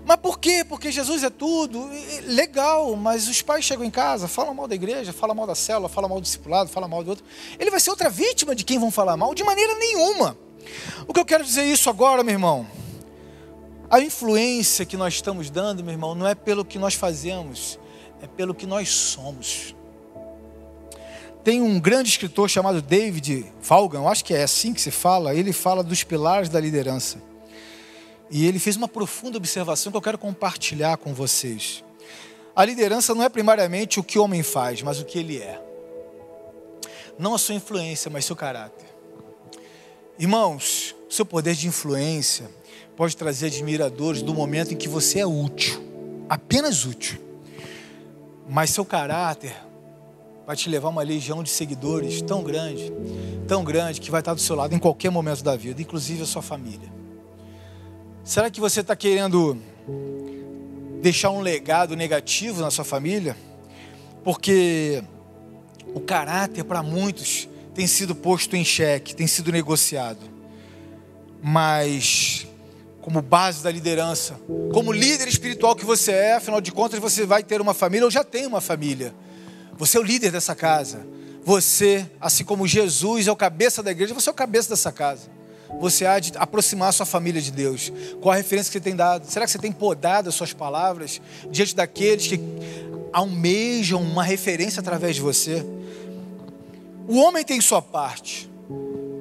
Mas 0.04 0.16
por 0.16 0.38
quê? 0.38 0.64
Porque 0.68 0.90
Jesus 0.90 1.22
é 1.22 1.30
tudo. 1.30 1.88
Legal, 2.26 2.96
mas 2.96 3.28
os 3.28 3.40
pais 3.40 3.64
chegam 3.64 3.84
em 3.84 3.90
casa, 3.90 4.26
falam 4.26 4.54
mal 4.54 4.66
da 4.66 4.74
igreja, 4.74 5.12
falam 5.12 5.34
mal 5.34 5.46
da 5.46 5.54
célula, 5.54 5.88
falam 5.88 6.08
mal 6.08 6.20
do 6.20 6.24
discipulado, 6.24 6.68
falam 6.68 6.88
mal 6.88 7.04
do 7.04 7.10
outro. 7.10 7.24
Ele 7.58 7.70
vai 7.70 7.80
ser 7.80 7.90
outra 7.90 8.10
vítima 8.10 8.54
de 8.54 8.64
quem 8.64 8.78
vão 8.78 8.90
falar 8.90 9.16
mal? 9.16 9.34
De 9.34 9.44
maneira 9.44 9.74
nenhuma. 9.76 10.36
O 11.06 11.12
que 11.12 11.20
eu 11.20 11.24
quero 11.24 11.44
dizer 11.44 11.64
isso 11.64 11.88
agora, 11.88 12.22
meu 12.22 12.34
irmão? 12.34 12.66
A 13.88 14.00
influência 14.00 14.86
que 14.86 14.96
nós 14.96 15.14
estamos 15.14 15.50
dando, 15.50 15.84
meu 15.84 15.92
irmão, 15.92 16.14
não 16.14 16.26
é 16.26 16.34
pelo 16.34 16.64
que 16.64 16.78
nós 16.78 16.94
fazemos, 16.94 17.78
é 18.20 18.26
pelo 18.26 18.54
que 18.54 18.66
nós 18.66 18.88
somos. 18.88 19.76
Tem 21.44 21.60
um 21.60 21.78
grande 21.78 22.08
escritor 22.08 22.48
chamado 22.48 22.80
David 22.80 23.52
Vaughan, 23.60 24.08
acho 24.08 24.24
que 24.24 24.32
é 24.32 24.44
assim 24.44 24.72
que 24.72 24.80
se 24.80 24.90
fala, 24.90 25.34
ele 25.34 25.52
fala 25.52 25.82
dos 25.82 26.04
pilares 26.04 26.48
da 26.48 26.60
liderança. 26.60 27.31
E 28.32 28.46
ele 28.46 28.58
fez 28.58 28.76
uma 28.76 28.88
profunda 28.88 29.36
observação 29.36 29.92
que 29.92 29.98
eu 29.98 30.02
quero 30.02 30.16
compartilhar 30.16 30.96
com 30.96 31.12
vocês. 31.12 31.84
A 32.56 32.64
liderança 32.64 33.14
não 33.14 33.22
é 33.22 33.28
primariamente 33.28 34.00
o 34.00 34.02
que 34.02 34.18
o 34.18 34.24
homem 34.24 34.42
faz, 34.42 34.80
mas 34.80 34.98
o 34.98 35.04
que 35.04 35.18
ele 35.18 35.36
é. 35.36 35.62
Não 37.18 37.34
a 37.34 37.38
sua 37.38 37.54
influência, 37.54 38.10
mas 38.10 38.24
seu 38.24 38.34
caráter. 38.34 38.86
Irmãos, 40.18 40.96
seu 41.10 41.26
poder 41.26 41.54
de 41.54 41.68
influência 41.68 42.50
pode 42.96 43.14
trazer 43.18 43.48
admiradores 43.48 44.22
do 44.22 44.32
momento 44.32 44.72
em 44.72 44.78
que 44.78 44.88
você 44.88 45.18
é 45.18 45.26
útil, 45.26 45.82
apenas 46.26 46.86
útil. 46.86 47.20
Mas 48.48 48.70
seu 48.70 48.84
caráter 48.86 49.54
vai 50.46 50.56
te 50.56 50.70
levar 50.70 50.88
uma 50.88 51.02
legião 51.02 51.42
de 51.42 51.50
seguidores 51.50 52.22
tão 52.22 52.42
grande, 52.42 52.90
tão 53.46 53.62
grande, 53.62 54.00
que 54.00 54.10
vai 54.10 54.22
estar 54.22 54.32
do 54.32 54.40
seu 54.40 54.56
lado 54.56 54.74
em 54.74 54.78
qualquer 54.78 55.10
momento 55.10 55.44
da 55.44 55.54
vida, 55.54 55.82
inclusive 55.82 56.22
a 56.22 56.26
sua 56.26 56.40
família. 56.40 57.01
Será 58.24 58.48
que 58.48 58.60
você 58.60 58.80
está 58.80 58.94
querendo 58.94 59.58
deixar 61.00 61.30
um 61.30 61.40
legado 61.40 61.96
negativo 61.96 62.60
na 62.60 62.70
sua 62.70 62.84
família? 62.84 63.36
Porque 64.22 65.02
o 65.92 65.98
caráter 66.00 66.62
para 66.62 66.84
muitos 66.84 67.48
tem 67.74 67.84
sido 67.88 68.14
posto 68.14 68.54
em 68.54 68.64
xeque, 68.64 69.16
tem 69.16 69.26
sido 69.26 69.50
negociado. 69.50 70.20
Mas 71.42 72.46
como 73.00 73.20
base 73.20 73.60
da 73.60 73.72
liderança, 73.72 74.40
como 74.72 74.92
líder 74.92 75.26
espiritual 75.26 75.74
que 75.74 75.84
você 75.84 76.12
é, 76.12 76.34
afinal 76.34 76.60
de 76.60 76.70
contas 76.70 77.00
você 77.00 77.26
vai 77.26 77.42
ter 77.42 77.60
uma 77.60 77.74
família 77.74 78.04
ou 78.04 78.10
já 78.10 78.22
tem 78.22 78.46
uma 78.46 78.60
família. 78.60 79.12
Você 79.76 79.96
é 79.96 80.00
o 80.00 80.04
líder 80.04 80.30
dessa 80.30 80.54
casa. 80.54 81.04
Você, 81.44 82.08
assim 82.20 82.44
como 82.44 82.68
Jesus 82.68 83.26
é 83.26 83.32
o 83.32 83.36
cabeça 83.36 83.82
da 83.82 83.90
igreja, 83.90 84.14
você 84.14 84.28
é 84.28 84.32
o 84.32 84.34
cabeça 84.34 84.68
dessa 84.68 84.92
casa. 84.92 85.28
Você 85.80 86.06
há 86.06 86.18
de 86.18 86.32
aproximar 86.36 86.90
a 86.90 86.92
sua 86.92 87.06
família 87.06 87.40
de 87.40 87.50
Deus. 87.50 87.92
Qual 88.20 88.32
a 88.32 88.36
referência 88.36 88.70
que 88.70 88.78
você 88.78 88.84
tem 88.84 88.94
dado? 88.94 89.26
Será 89.26 89.44
que 89.44 89.52
você 89.52 89.58
tem 89.58 89.72
podado 89.72 90.28
as 90.28 90.34
suas 90.34 90.52
palavras 90.52 91.20
diante 91.50 91.74
daqueles 91.74 92.26
que 92.26 92.40
almejam 93.12 94.00
uma 94.00 94.22
referência 94.22 94.80
através 94.80 95.16
de 95.16 95.22
você? 95.22 95.64
O 97.08 97.16
homem 97.18 97.44
tem 97.44 97.60
sua 97.60 97.82
parte. 97.82 98.50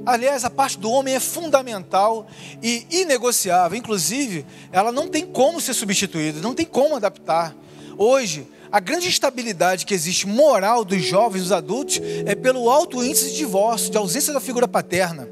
Aliás, 0.05 0.43
a 0.43 0.49
parte 0.49 0.79
do 0.79 0.89
homem 0.89 1.15
é 1.15 1.19
fundamental 1.19 2.27
e 2.61 2.85
inegociável. 2.89 3.77
Inclusive, 3.77 4.45
ela 4.71 4.91
não 4.91 5.07
tem 5.07 5.25
como 5.25 5.61
ser 5.61 5.73
substituída, 5.73 6.41
não 6.41 6.55
tem 6.55 6.65
como 6.65 6.95
adaptar. 6.95 7.55
Hoje, 7.97 8.47
a 8.71 8.79
grande 8.79 9.07
instabilidade 9.07 9.85
que 9.85 9.93
existe 9.93 10.25
moral 10.27 10.85
dos 10.85 11.03
jovens, 11.03 11.41
dos 11.43 11.51
adultos, 11.51 11.99
é 12.25 12.33
pelo 12.33 12.69
alto 12.69 13.03
índice 13.03 13.31
de 13.31 13.37
divórcio, 13.37 13.91
de 13.91 13.97
ausência 13.97 14.33
da 14.33 14.39
figura 14.39 14.67
paterna. 14.67 15.27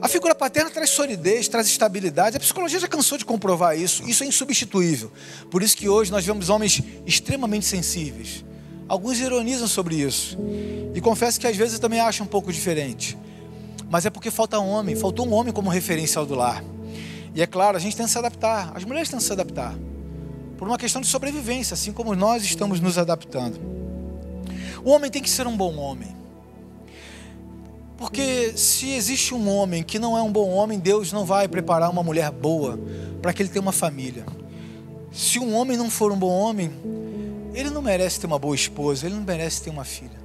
A 0.00 0.08
figura 0.08 0.34
paterna 0.34 0.70
traz 0.70 0.90
solidez, 0.90 1.46
traz 1.46 1.66
estabilidade. 1.66 2.36
A 2.36 2.40
psicologia 2.40 2.80
já 2.80 2.88
cansou 2.88 3.18
de 3.18 3.24
comprovar 3.24 3.78
isso. 3.78 4.02
Isso 4.08 4.24
é 4.24 4.26
insubstituível. 4.26 5.12
Por 5.50 5.62
isso 5.62 5.76
que 5.76 5.88
hoje 5.88 6.10
nós 6.10 6.24
vemos 6.24 6.48
homens 6.48 6.82
extremamente 7.04 7.66
sensíveis. 7.66 8.44
Alguns 8.88 9.20
ironizam 9.20 9.68
sobre 9.68 9.96
isso. 9.96 10.38
E 10.94 11.00
confesso 11.00 11.38
que 11.38 11.46
às 11.46 11.56
vezes 11.56 11.74
eu 11.74 11.80
também 11.80 12.00
acho 12.00 12.22
um 12.22 12.26
pouco 12.26 12.50
diferente. 12.50 13.16
Mas 13.90 14.06
é 14.06 14.10
porque 14.10 14.30
falta 14.30 14.58
homem, 14.58 14.96
faltou 14.96 15.26
um 15.26 15.34
homem 15.34 15.52
como 15.52 15.68
referencial 15.68 16.24
do 16.24 16.34
lar. 16.34 16.64
E 17.34 17.42
é 17.42 17.46
claro, 17.46 17.76
a 17.76 17.80
gente 17.80 17.96
tem 17.96 18.06
que 18.06 18.12
se 18.12 18.18
adaptar. 18.18 18.72
As 18.74 18.84
mulheres 18.84 19.08
têm 19.08 19.18
que 19.18 19.24
se 19.24 19.32
adaptar 19.32 19.76
por 20.56 20.66
uma 20.66 20.78
questão 20.78 21.00
de 21.00 21.06
sobrevivência, 21.06 21.74
assim 21.74 21.92
como 21.92 22.14
nós 22.14 22.42
estamos 22.42 22.80
nos 22.80 22.98
adaptando. 22.98 23.60
O 24.82 24.90
homem 24.90 25.10
tem 25.10 25.22
que 25.22 25.30
ser 25.30 25.46
um 25.46 25.56
bom 25.56 25.76
homem. 25.76 26.19
Porque 28.00 28.56
se 28.56 28.94
existe 28.94 29.34
um 29.34 29.46
homem 29.54 29.82
que 29.82 29.98
não 29.98 30.16
é 30.16 30.22
um 30.22 30.32
bom 30.32 30.48
homem, 30.48 30.78
Deus 30.78 31.12
não 31.12 31.26
vai 31.26 31.46
preparar 31.46 31.90
uma 31.90 32.02
mulher 32.02 32.30
boa 32.30 32.80
para 33.20 33.30
que 33.30 33.42
ele 33.42 33.50
tenha 33.50 33.60
uma 33.60 33.72
família. 33.72 34.24
Se 35.12 35.38
um 35.38 35.54
homem 35.54 35.76
não 35.76 35.90
for 35.90 36.10
um 36.10 36.16
bom 36.18 36.30
homem, 36.30 36.72
ele 37.52 37.68
não 37.68 37.82
merece 37.82 38.18
ter 38.18 38.26
uma 38.26 38.38
boa 38.38 38.54
esposa, 38.54 39.04
ele 39.04 39.16
não 39.16 39.22
merece 39.22 39.62
ter 39.62 39.68
uma 39.68 39.84
filha. 39.84 40.18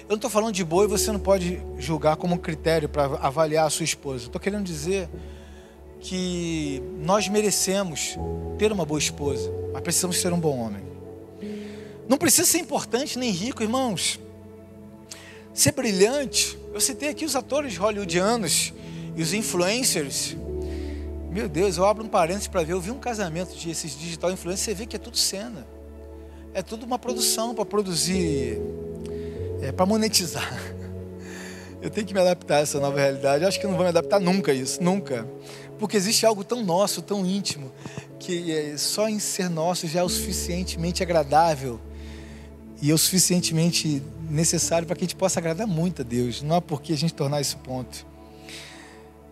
Eu 0.00 0.08
não 0.10 0.16
estou 0.16 0.28
falando 0.28 0.52
de 0.52 0.62
boa 0.62 0.84
e 0.84 0.86
você 0.86 1.10
não 1.10 1.18
pode 1.18 1.62
julgar 1.78 2.16
como 2.16 2.38
critério 2.38 2.90
para 2.90 3.04
avaliar 3.22 3.66
a 3.66 3.70
sua 3.70 3.84
esposa. 3.84 4.26
Estou 4.26 4.38
querendo 4.38 4.64
dizer 4.64 5.08
que 6.00 6.82
nós 6.98 7.26
merecemos 7.26 8.18
ter 8.58 8.70
uma 8.70 8.84
boa 8.84 8.98
esposa, 8.98 9.50
mas 9.72 9.80
precisamos 9.80 10.20
ser 10.20 10.30
um 10.34 10.38
bom 10.38 10.58
homem. 10.58 10.82
Não 12.06 12.18
precisa 12.18 12.46
ser 12.46 12.58
importante 12.58 13.18
nem 13.18 13.30
rico, 13.30 13.62
irmãos. 13.62 14.20
Ser 15.54 15.72
brilhante. 15.72 16.58
Eu 16.78 16.80
citei 16.80 17.08
aqui 17.08 17.24
os 17.24 17.34
atores 17.34 17.76
hollywoodianos 17.76 18.72
e 19.16 19.20
os 19.20 19.32
influencers. 19.32 20.36
Meu 21.28 21.48
Deus, 21.48 21.76
eu 21.76 21.84
abro 21.84 22.04
um 22.04 22.08
parênteses 22.08 22.46
para 22.46 22.62
ver. 22.62 22.74
Eu 22.74 22.80
vi 22.80 22.92
um 22.92 23.00
casamento 23.00 23.52
de 23.56 23.68
esses 23.68 23.98
digital 23.98 24.30
influencers, 24.30 24.60
você 24.64 24.74
vê 24.74 24.86
que 24.86 24.94
é 24.94 24.98
tudo 25.00 25.16
cena. 25.16 25.66
É 26.54 26.62
tudo 26.62 26.86
uma 26.86 26.96
produção 26.96 27.52
para 27.52 27.64
produzir, 27.64 28.60
é, 29.60 29.72
para 29.72 29.84
monetizar. 29.86 30.56
Eu 31.82 31.90
tenho 31.90 32.06
que 32.06 32.14
me 32.14 32.20
adaptar 32.20 32.58
a 32.58 32.60
essa 32.60 32.78
nova 32.78 32.96
realidade. 32.96 33.42
Eu 33.42 33.48
acho 33.48 33.58
que 33.58 33.66
não 33.66 33.74
vou 33.74 33.82
me 33.82 33.88
adaptar 33.88 34.20
nunca 34.20 34.52
a 34.52 34.54
isso, 34.54 34.80
nunca. 34.80 35.26
Porque 35.80 35.96
existe 35.96 36.24
algo 36.24 36.44
tão 36.44 36.64
nosso, 36.64 37.02
tão 37.02 37.26
íntimo, 37.26 37.72
que 38.20 38.52
é 38.52 38.76
só 38.76 39.08
em 39.08 39.18
ser 39.18 39.50
nosso 39.50 39.88
já 39.88 39.98
é 39.98 40.04
o 40.04 40.08
suficientemente 40.08 41.02
agradável 41.02 41.80
e 42.80 42.90
é 42.90 42.94
o 42.94 42.98
suficientemente 42.98 44.02
necessário 44.30 44.86
para 44.86 44.96
que 44.96 45.04
a 45.04 45.06
gente 45.06 45.16
possa 45.16 45.40
agradar 45.40 45.66
muito 45.66 46.02
a 46.02 46.04
Deus. 46.04 46.42
Não 46.42 46.56
há 46.56 46.60
por 46.60 46.80
que 46.80 46.92
a 46.92 46.96
gente 46.96 47.14
tornar 47.14 47.40
esse 47.40 47.56
ponto. 47.56 48.06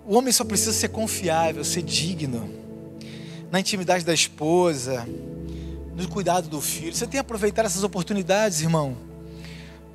O 0.06 0.16
homem 0.16 0.32
só 0.32 0.44
precisa 0.44 0.72
ser 0.72 0.88
confiável, 0.88 1.64
ser 1.64 1.82
digno, 1.82 2.48
na 3.50 3.60
intimidade 3.60 4.04
da 4.04 4.14
esposa, 4.14 5.06
no 5.94 6.08
cuidado 6.08 6.48
do 6.48 6.60
filho. 6.60 6.94
Você 6.94 7.04
tem 7.04 7.12
que 7.12 7.18
aproveitar 7.18 7.64
essas 7.64 7.82
oportunidades, 7.82 8.60
irmão 8.60 8.96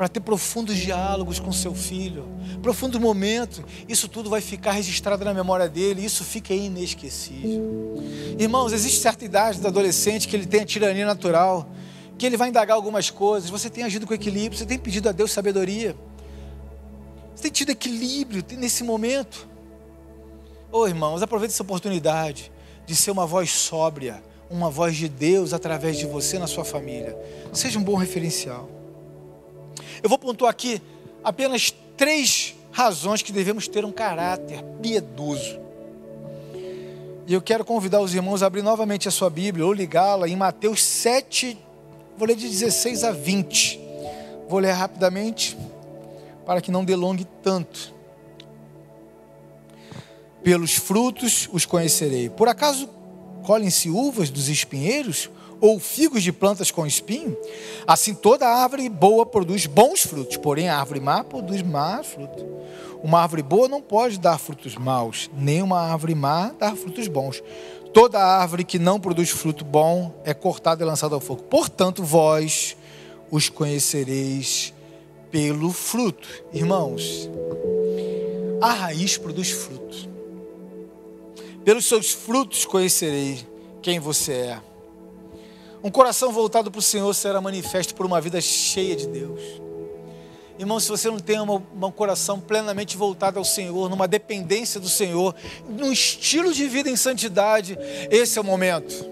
para 0.02 0.10
ter 0.10 0.20
profundos 0.20 0.78
diálogos 0.78 1.40
com 1.40 1.52
seu 1.52 1.76
filho, 1.76 2.28
profundo 2.60 3.00
momento. 3.00 3.64
Isso 3.88 4.08
tudo 4.08 4.32
vai 4.32 4.42
ficar 4.42 4.72
registrado 4.72 5.24
na 5.24 5.32
memória 5.32 5.70
dele, 5.70 6.04
isso 6.04 6.24
fica 6.24 6.56
inesquecível. 6.56 8.02
Irmãos, 8.40 8.74
existe 8.74 9.00
certa 9.00 9.24
idade 9.24 9.60
do 9.60 9.68
adolescente 9.68 10.28
que 10.28 10.36
ele 10.36 10.48
tem 10.48 10.62
a 10.62 10.66
tirania 10.66 11.06
natural, 11.06 11.70
que 12.18 12.26
ele 12.26 12.38
vai 12.38 12.50
indagar 12.50 12.76
algumas 12.76 13.10
coisas. 13.10 13.50
Você 13.50 13.70
tem 13.70 13.84
agido 13.84 14.06
com 14.06 14.14
equilíbrio, 14.14 14.58
você 14.58 14.66
tem 14.66 14.78
pedido 14.78 15.10
a 15.10 15.12
Deus 15.12 15.32
sabedoria. 15.32 15.96
Você 17.36 17.44
tem 17.44 17.52
tido 17.52 17.72
equilíbrio 17.72 18.44
nesse 18.58 18.84
momento. 18.84 19.48
Oh, 20.72 20.88
irmãos, 20.88 21.22
aproveite 21.22 21.54
essa 21.54 21.64
oportunidade 21.64 22.52
de 22.86 22.96
ser 22.96 23.12
uma 23.12 23.26
voz 23.26 23.52
sóbria, 23.52 24.24
uma 24.50 24.70
voz 24.70 24.96
de 24.96 25.10
Deus 25.10 25.54
através 25.54 25.98
de 25.98 26.06
você 26.06 26.38
na 26.38 26.48
sua 26.48 26.64
família. 26.64 27.18
Seja 27.52 27.80
um 27.80 27.84
bom 27.84 27.96
referencial. 27.96 28.70
Eu 30.04 30.10
vou 30.10 30.18
pontuar 30.18 30.52
aqui 30.52 30.82
apenas 31.24 31.74
três 31.98 32.56
razões 32.72 33.22
que 33.22 33.32
devemos 33.32 33.68
ter 33.68 33.84
um 33.84 33.92
caráter 33.92 34.64
piedoso. 34.82 35.60
E 37.28 37.34
eu 37.34 37.42
quero 37.42 37.64
convidar 37.64 38.02
os 38.02 38.14
irmãos 38.14 38.42
a 38.42 38.48
abrir 38.48 38.62
novamente 38.62 39.08
a 39.08 39.12
sua 39.12 39.30
Bíblia 39.30 39.66
ou 39.66 39.72
ligá-la 39.72 40.28
em 40.28 40.36
Mateus 40.36 40.84
7, 40.84 41.58
vou 42.22 42.28
ler 42.28 42.36
de 42.36 42.48
16 42.48 43.04
a 43.04 43.12
20. 43.12 43.80
Vou 44.48 44.60
ler 44.60 44.74
rapidamente 44.74 45.58
para 46.46 46.62
que 46.62 46.70
não 46.70 46.86
delongue 46.86 47.26
tanto. 47.42 47.92
Pelos 50.44 50.76
frutos 50.76 51.50
os 51.52 51.66
conhecerei. 51.66 52.30
Por 52.30 52.48
acaso 52.48 52.88
colhem-se 53.42 53.90
uvas 53.90 54.30
dos 54.30 54.50
espinheiros? 54.50 55.32
Ou 55.60 55.80
figos 55.80 56.22
de 56.22 56.32
plantas 56.32 56.70
com 56.70 56.86
espinho? 56.86 57.36
Assim 57.88 58.14
toda 58.14 58.48
árvore 58.48 58.88
boa 58.88 59.26
produz 59.26 59.66
bons 59.66 60.02
frutos, 60.02 60.38
porém 60.38 60.70
a 60.70 60.80
árvore 60.80 61.00
má 61.00 61.24
produz 61.24 61.64
má 61.64 62.04
frutos. 62.04 62.44
Uma 63.04 63.22
árvore 63.22 63.42
boa 63.42 63.68
não 63.68 63.82
pode 63.82 64.20
dar 64.20 64.38
frutos 64.38 64.76
maus, 64.76 65.30
nem 65.36 65.62
uma 65.62 65.80
árvore 65.80 66.14
má 66.14 66.52
dar 66.60 66.76
frutos 66.76 67.08
bons. 67.08 67.42
Toda 67.94 68.20
árvore 68.20 68.64
que 68.64 68.80
não 68.80 69.00
produz 69.00 69.30
fruto 69.30 69.66
bom 69.66 70.14
é 70.24 70.34
cortada 70.34 70.84
e 70.84 70.86
lançada 70.86 71.14
ao 71.14 71.20
fogo. 71.20 71.44
Portanto, 71.44 72.04
vós 72.04 72.78
os 73.30 73.50
conhecereis 73.50 74.74
pelo 75.30 75.72
fruto. 75.72 76.28
Irmãos, 76.54 77.30
a 78.62 78.72
raiz 78.74 79.18
produz 79.18 79.52
fruto. 79.52 80.10
Pelos 81.66 81.86
seus 81.86 82.12
frutos 82.12 82.66
conhecerei 82.66 83.46
quem 83.82 84.00
você 84.00 84.34
é. 84.34 84.62
Um 85.84 85.90
coração 85.90 86.32
voltado 86.32 86.72
para 86.72 86.80
o 86.80 86.82
Senhor 86.82 87.14
será 87.14 87.42
manifesto 87.42 87.94
por 87.96 88.06
uma 88.06 88.22
vida 88.22 88.40
cheia 88.40 88.96
de 88.96 89.08
Deus. 89.08 89.42
Irmão, 90.62 90.80
se 90.80 90.90
você 90.90 91.10
não 91.10 91.18
tem 91.18 91.42
um 91.42 91.92
coração 91.92 92.40
plenamente 92.40 92.96
voltado 92.96 93.40
ao 93.40 93.44
Senhor, 93.44 93.90
numa 93.90 94.08
dependência 94.08 94.80
do 94.80 94.88
Senhor, 94.88 95.34
num 95.68 95.92
estilo 95.92 96.54
de 96.54 96.68
vida 96.68 96.88
em 96.88 96.96
santidade, 96.96 97.76
esse 98.12 98.38
é 98.38 98.42
o 98.42 98.46
momento. 98.46 99.11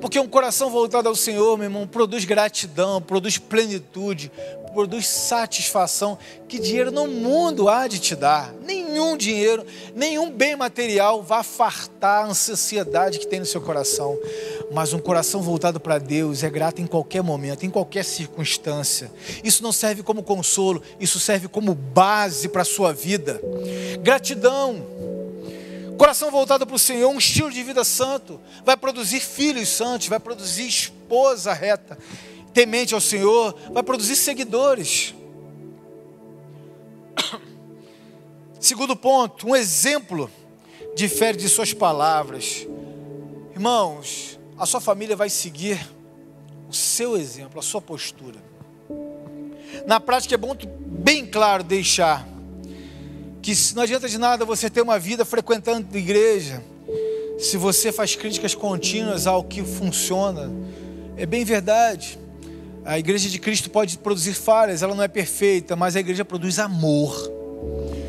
Porque 0.00 0.18
um 0.20 0.28
coração 0.28 0.70
voltado 0.70 1.08
ao 1.08 1.14
Senhor, 1.14 1.56
meu 1.56 1.66
irmão, 1.66 1.86
produz 1.86 2.24
gratidão, 2.24 3.02
produz 3.02 3.36
plenitude, 3.38 4.30
produz 4.72 5.06
satisfação 5.08 6.16
que 6.46 6.58
dinheiro 6.58 6.92
no 6.92 7.06
mundo 7.06 7.68
há 7.68 7.88
de 7.88 7.98
te 7.98 8.14
dar. 8.14 8.54
Nenhum 8.64 9.16
dinheiro, 9.16 9.66
nenhum 9.94 10.30
bem 10.30 10.54
material 10.54 11.22
vai 11.22 11.42
fartar 11.42 12.24
a 12.24 12.28
ansiedade 12.28 13.18
que 13.18 13.26
tem 13.26 13.40
no 13.40 13.46
seu 13.46 13.60
coração. 13.60 14.16
Mas 14.72 14.92
um 14.92 14.98
coração 14.98 15.42
voltado 15.42 15.80
para 15.80 15.98
Deus 15.98 16.42
é 16.42 16.50
grato 16.50 16.80
em 16.80 16.86
qualquer 16.86 17.22
momento, 17.22 17.66
em 17.66 17.70
qualquer 17.70 18.04
circunstância. 18.04 19.10
Isso 19.42 19.62
não 19.62 19.72
serve 19.72 20.02
como 20.02 20.22
consolo, 20.22 20.82
isso 21.00 21.18
serve 21.18 21.48
como 21.48 21.74
base 21.74 22.48
para 22.48 22.62
a 22.62 22.66
sua 22.66 22.92
vida. 22.92 23.40
Gratidão. 24.00 25.17
Coração 25.98 26.30
voltado 26.30 26.64
para 26.64 26.76
o 26.76 26.78
Senhor, 26.78 27.10
um 27.10 27.18
estilo 27.18 27.50
de 27.50 27.60
vida 27.64 27.82
santo, 27.82 28.40
vai 28.64 28.76
produzir 28.76 29.18
filhos 29.18 29.68
santos, 29.68 30.06
vai 30.06 30.20
produzir 30.20 30.68
esposa 30.68 31.52
reta 31.52 31.98
temente 32.54 32.94
ao 32.94 33.00
Senhor, 33.00 33.52
vai 33.72 33.82
produzir 33.82 34.14
seguidores. 34.14 35.12
Segundo 38.60 38.94
ponto, 38.94 39.48
um 39.48 39.56
exemplo 39.56 40.30
difere 40.94 41.36
de 41.36 41.48
suas 41.48 41.74
palavras. 41.74 42.64
Irmãos, 43.52 44.38
a 44.56 44.66
sua 44.66 44.80
família 44.80 45.16
vai 45.16 45.28
seguir 45.28 45.78
o 46.68 46.72
seu 46.72 47.16
exemplo, 47.16 47.58
a 47.58 47.62
sua 47.62 47.82
postura. 47.82 48.40
Na 49.84 49.98
prática 49.98 50.34
é 50.34 50.38
bom 50.38 50.56
bem 50.86 51.26
claro 51.26 51.64
deixar 51.64 52.37
que 53.42 53.52
não 53.74 53.82
adianta 53.82 54.08
de 54.08 54.18
nada 54.18 54.44
você 54.44 54.68
ter 54.68 54.82
uma 54.82 54.98
vida 54.98 55.24
frequentando 55.24 55.96
igreja, 55.96 56.62
se 57.38 57.56
você 57.56 57.92
faz 57.92 58.16
críticas 58.16 58.54
contínuas 58.54 59.26
ao 59.26 59.44
que 59.44 59.62
funciona. 59.62 60.50
É 61.16 61.24
bem 61.24 61.44
verdade. 61.44 62.18
A 62.84 62.98
igreja 62.98 63.28
de 63.28 63.38
Cristo 63.38 63.70
pode 63.70 63.98
produzir 63.98 64.34
falhas, 64.34 64.82
ela 64.82 64.94
não 64.94 65.02
é 65.02 65.08
perfeita, 65.08 65.76
mas 65.76 65.94
a 65.94 66.00
igreja 66.00 66.24
produz 66.24 66.58
amor. 66.58 67.14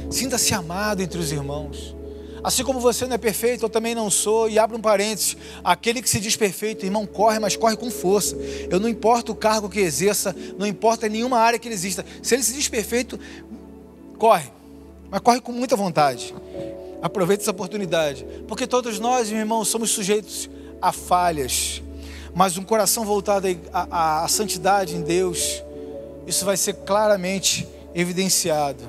Sinta-se 0.10 0.54
amado 0.54 1.02
entre 1.02 1.20
os 1.20 1.32
irmãos. 1.32 1.96
Assim 2.44 2.64
como 2.64 2.80
você 2.80 3.06
não 3.06 3.16
é 3.16 3.18
perfeito, 3.18 3.66
eu 3.66 3.70
também 3.70 3.94
não 3.94 4.10
sou. 4.10 4.50
E 4.50 4.58
abre 4.58 4.76
um 4.76 4.82
parênteses: 4.82 5.36
aquele 5.64 6.02
que 6.02 6.10
se 6.10 6.20
diz 6.20 6.36
perfeito, 6.36 6.86
irmão, 6.86 7.06
corre, 7.06 7.40
mas 7.40 7.56
corre 7.56 7.76
com 7.76 7.92
força. 7.92 8.36
Eu 8.70 8.80
não 8.80 8.88
importa 8.88 9.32
o 9.32 9.36
cargo 9.36 9.70
que 9.70 9.80
exerça, 9.80 10.36
não 10.58 10.66
importa 10.66 11.10
nenhuma 11.10 11.38
área 11.38 11.60
que 11.60 11.68
ele 11.68 11.76
exista. 11.76 12.06
Se 12.24 12.34
ele 12.34 12.44
se 12.44 12.54
diz 12.54 12.68
perfeito, 12.68 13.20
corre, 14.18 14.50
mas 15.10 15.22
corre 15.22 15.42
com 15.42 15.52
muita 15.52 15.76
vontade. 15.76 16.34
Aproveite 17.02 17.44
essa 17.44 17.52
oportunidade, 17.52 18.26
porque 18.48 18.68
todos 18.68 19.00
nós, 19.00 19.30
meu 19.30 19.40
irmão, 19.40 19.64
somos 19.64 19.92
sujeitos 19.92 20.50
a 20.82 20.92
falhas 20.92 21.82
mas 22.34 22.58
um 22.58 22.64
coração 22.64 23.06
voltado 23.06 23.48
à 23.74 24.26
santidade 24.28 24.96
em 24.96 25.02
Deus, 25.02 25.64
isso 26.28 26.46
vai 26.46 26.58
ser 26.58 26.74
claramente 26.74 27.68
evidenciado. 27.94 28.84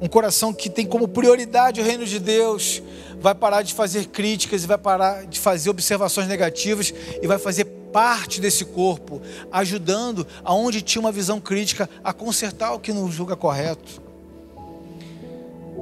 Um 0.00 0.08
coração 0.08 0.52
que 0.52 0.68
tem 0.68 0.86
como 0.86 1.08
prioridade 1.08 1.80
o 1.80 1.84
reino 1.84 2.04
de 2.04 2.18
Deus, 2.18 2.82
vai 3.18 3.34
parar 3.34 3.62
de 3.62 3.72
fazer 3.74 4.06
críticas 4.06 4.64
e 4.64 4.66
vai 4.66 4.78
parar 4.78 5.26
de 5.26 5.38
fazer 5.38 5.70
observações 5.70 6.28
negativas 6.28 6.92
e 7.22 7.26
vai 7.26 7.38
fazer 7.38 7.64
parte 7.92 8.40
desse 8.40 8.64
corpo, 8.64 9.22
ajudando 9.50 10.26
aonde 10.44 10.82
tinha 10.82 11.00
uma 11.00 11.12
visão 11.12 11.40
crítica 11.40 11.88
a 12.04 12.12
consertar 12.12 12.72
o 12.74 12.80
que 12.80 12.92
não 12.92 13.10
julga 13.10 13.36
correto. 13.36 14.05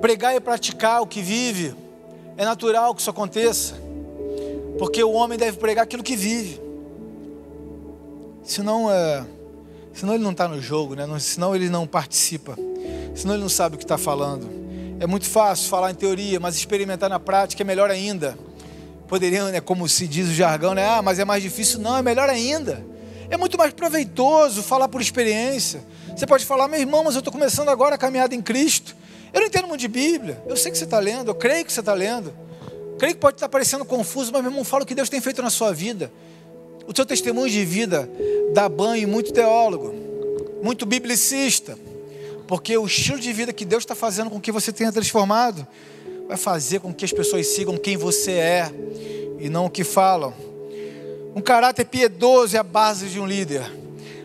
Pregar 0.01 0.35
e 0.35 0.41
praticar 0.41 1.03
o 1.03 1.07
que 1.07 1.23
vive, 1.23 1.75
é 2.37 2.45
natural 2.45 2.95
que 2.95 3.01
isso 3.01 3.11
aconteça, 3.11 3.75
porque 4.79 5.03
o 5.03 5.13
homem 5.13 5.39
deve 5.39 5.57
pregar 5.57 5.85
aquilo 5.85 6.03
que 6.03 6.17
vive. 6.17 6.61
Senão, 8.43 8.91
é, 8.91 9.25
senão 9.93 10.15
ele 10.15 10.23
não 10.23 10.33
está 10.33 10.47
no 10.47 10.61
jogo, 10.61 10.95
né? 10.95 11.07
senão 11.19 11.55
ele 11.55 11.71
não 11.71 11.87
participa, 11.87 12.57
senão 13.15 13.35
ele 13.35 13.43
não 13.43 13.49
sabe 13.49 13.77
o 13.77 13.79
que 13.79 13.85
está 13.85 13.97
falando. 13.97 14.65
É 15.01 15.07
muito 15.07 15.27
fácil 15.27 15.69
falar 15.69 15.91
em 15.91 15.95
teoria, 15.95 16.39
mas 16.39 16.57
experimentar 16.57 17.11
na 17.11 17.19
prática 17.19 17.63
é 17.63 17.65
melhor 17.65 17.91
ainda. 17.91 18.39
Poderiam, 19.09 19.49
né, 19.49 19.61
como 19.61 19.89
se 19.89 20.07
diz 20.07 20.29
o 20.29 20.33
jargão, 20.33 20.73
né? 20.73 20.87
Ah, 20.87 21.03
mas 21.03 21.19
é 21.19 21.25
mais 21.25 21.43
difícil. 21.43 21.81
Não, 21.81 21.97
é 21.97 22.03
melhor 22.03 22.29
ainda. 22.29 22.85
É 23.29 23.37
muito 23.37 23.59
mais 23.59 23.73
proveitoso 23.73 24.63
falar 24.63 24.89
por 24.89 25.01
experiência. 25.01 25.85
Você 26.17 26.27
pode 26.27 26.45
falar, 26.45 26.69
meu 26.69 26.81
irmão, 26.81 27.05
mas 27.05 27.15
eu 27.15 27.19
estou 27.19 27.33
começando 27.33 27.69
agora 27.69 27.97
a 27.97 27.99
caminhada 27.99 28.35
em 28.35 28.41
Cristo. 28.41 28.97
Eu 29.35 29.41
não 29.41 29.47
entendo 29.49 29.67
muito 29.67 29.81
de 29.81 29.89
Bíblia. 29.89 30.41
Eu 30.47 30.57
sei 30.57 30.71
que 30.71 30.79
você 30.79 30.85
está 30.85 31.01
lendo, 31.01 31.33
eu 31.33 31.35
creio 31.35 31.65
que 31.65 31.73
você 31.73 31.81
está 31.81 31.93
lendo. 31.93 32.33
Creio 32.99 33.15
que 33.15 33.21
pode 33.21 33.37
estar 33.37 33.49
parecendo 33.49 33.85
confuso, 33.85 34.33
mas 34.33 34.41
meu 34.41 34.51
irmão, 34.51 34.65
fala 34.65 34.85
o 34.85 34.87
que 34.87 34.95
Deus 34.95 35.09
tem 35.09 35.21
feito 35.21 35.43
na 35.43 35.51
sua 35.51 35.73
vida. 35.73 36.11
O 36.87 36.95
seu 36.95 37.05
testemunho 37.05 37.51
de 37.51 37.65
vida 37.65 38.09
dá 38.53 38.69
banho 38.69 39.09
muito 39.09 39.33
teólogo, 39.33 39.93
muito 40.63 40.87
biblicista, 40.87 41.77
porque 42.47 42.77
o 42.79 42.87
estilo 42.87 43.19
de 43.19 43.33
vida 43.33 43.53
que 43.53 43.65
Deus 43.65 43.83
está 43.83 43.95
fazendo 43.95 44.31
com 44.31 44.41
que 44.41 44.53
você 44.53 44.73
tenha 44.73 44.93
transformado 44.93 45.67
vai 46.29 46.37
fazer 46.37 46.81
com 46.81 46.93
que 46.93 47.05
as 47.05 47.13
pessoas 47.13 47.47
sigam 47.49 47.77
quem 47.77 47.97
você 47.97 48.33
é 48.33 48.71
e 49.41 49.49
não 49.49 49.67
o 49.67 49.71
que 49.71 49.83
falam. 49.83 50.33
Um 51.35 51.41
caráter 51.41 51.85
piedoso 51.85 52.57
é 52.57 52.61
a 52.61 52.63
base 52.63 53.09
de 53.09 53.19
um 53.19 53.27
líder. 53.27 53.63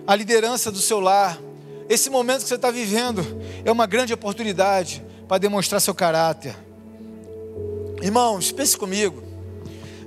A 0.05 0.15
liderança 0.15 0.71
do 0.71 0.79
seu 0.79 0.99
lar. 0.99 1.41
Esse 1.89 2.09
momento 2.09 2.43
que 2.43 2.47
você 2.47 2.55
está 2.55 2.71
vivendo 2.71 3.25
é 3.65 3.71
uma 3.71 3.87
grande 3.87 4.13
oportunidade 4.13 5.03
para 5.27 5.39
demonstrar 5.39 5.81
seu 5.81 5.95
caráter. 5.95 6.55
Irmãos, 8.01 8.51
pense 8.51 8.77
comigo. 8.77 9.23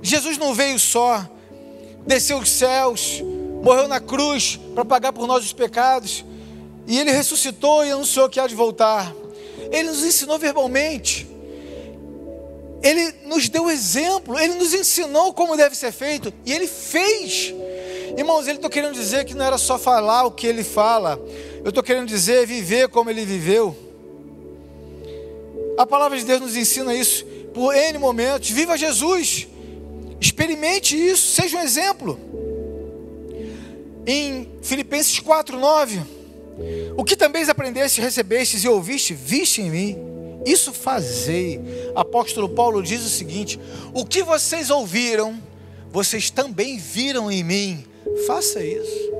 Jesus 0.01 0.37
não 0.37 0.53
veio 0.53 0.79
só 0.79 1.29
desceu 2.05 2.37
os 2.37 2.49
céus, 2.49 3.21
morreu 3.63 3.87
na 3.87 3.99
cruz 3.99 4.59
para 4.75 4.85
pagar 4.85 5.13
por 5.13 5.27
nós 5.27 5.43
os 5.43 5.53
pecados, 5.53 6.23
e 6.85 6.99
ele 6.99 7.11
ressuscitou 7.11 7.85
e 7.85 7.91
anunciou 7.91 8.29
que 8.29 8.39
há 8.39 8.47
de 8.47 8.55
voltar. 8.55 9.13
Ele 9.71 9.89
nos 9.89 10.03
ensinou 10.03 10.37
verbalmente, 10.37 11.27
ele 12.81 13.13
nos 13.25 13.47
deu 13.47 13.69
exemplo, 13.69 14.37
ele 14.37 14.55
nos 14.55 14.73
ensinou 14.73 15.33
como 15.33 15.55
deve 15.55 15.75
ser 15.75 15.91
feito, 15.91 16.33
e 16.45 16.51
ele 16.51 16.67
fez. 16.67 17.53
Irmãos, 18.17 18.47
ele 18.47 18.57
está 18.57 18.69
querendo 18.69 18.93
dizer 18.93 19.25
que 19.25 19.33
não 19.33 19.45
era 19.45 19.57
só 19.57 19.79
falar 19.79 20.25
o 20.25 20.31
que 20.31 20.45
ele 20.45 20.63
fala, 20.63 21.19
eu 21.63 21.69
estou 21.69 21.83
querendo 21.83 22.07
dizer 22.07 22.45
viver 22.45 22.89
como 22.89 23.09
ele 23.09 23.25
viveu. 23.25 23.75
A 25.77 25.85
palavra 25.85 26.17
de 26.17 26.25
Deus 26.25 26.41
nos 26.41 26.55
ensina 26.55 26.93
isso 26.93 27.25
por 27.53 27.73
N 27.73 27.97
momentos. 27.97 28.49
Viva 28.49 28.77
Jesus! 28.77 29.47
Experimente 30.19 30.95
isso, 30.95 31.27
seja 31.35 31.57
um 31.57 31.61
exemplo. 31.61 32.19
Em 34.05 34.49
Filipenses 34.61 35.19
4:9, 35.19 36.01
o 36.97 37.03
que 37.03 37.15
também 37.15 37.43
aprendeste, 37.49 38.01
recebestes 38.01 38.63
e 38.63 38.67
ouviste, 38.67 39.13
viste 39.13 39.61
em 39.61 39.69
mim, 39.69 39.97
isso 40.45 40.73
fazei. 40.73 41.59
Apóstolo 41.95 42.49
Paulo 42.49 42.83
diz 42.83 43.05
o 43.05 43.09
seguinte: 43.09 43.59
o 43.93 44.05
que 44.05 44.21
vocês 44.21 44.69
ouviram, 44.69 45.41
vocês 45.91 46.29
também 46.29 46.77
viram 46.77 47.31
em 47.31 47.43
mim. 47.43 47.85
Faça 48.27 48.63
isso. 48.63 49.11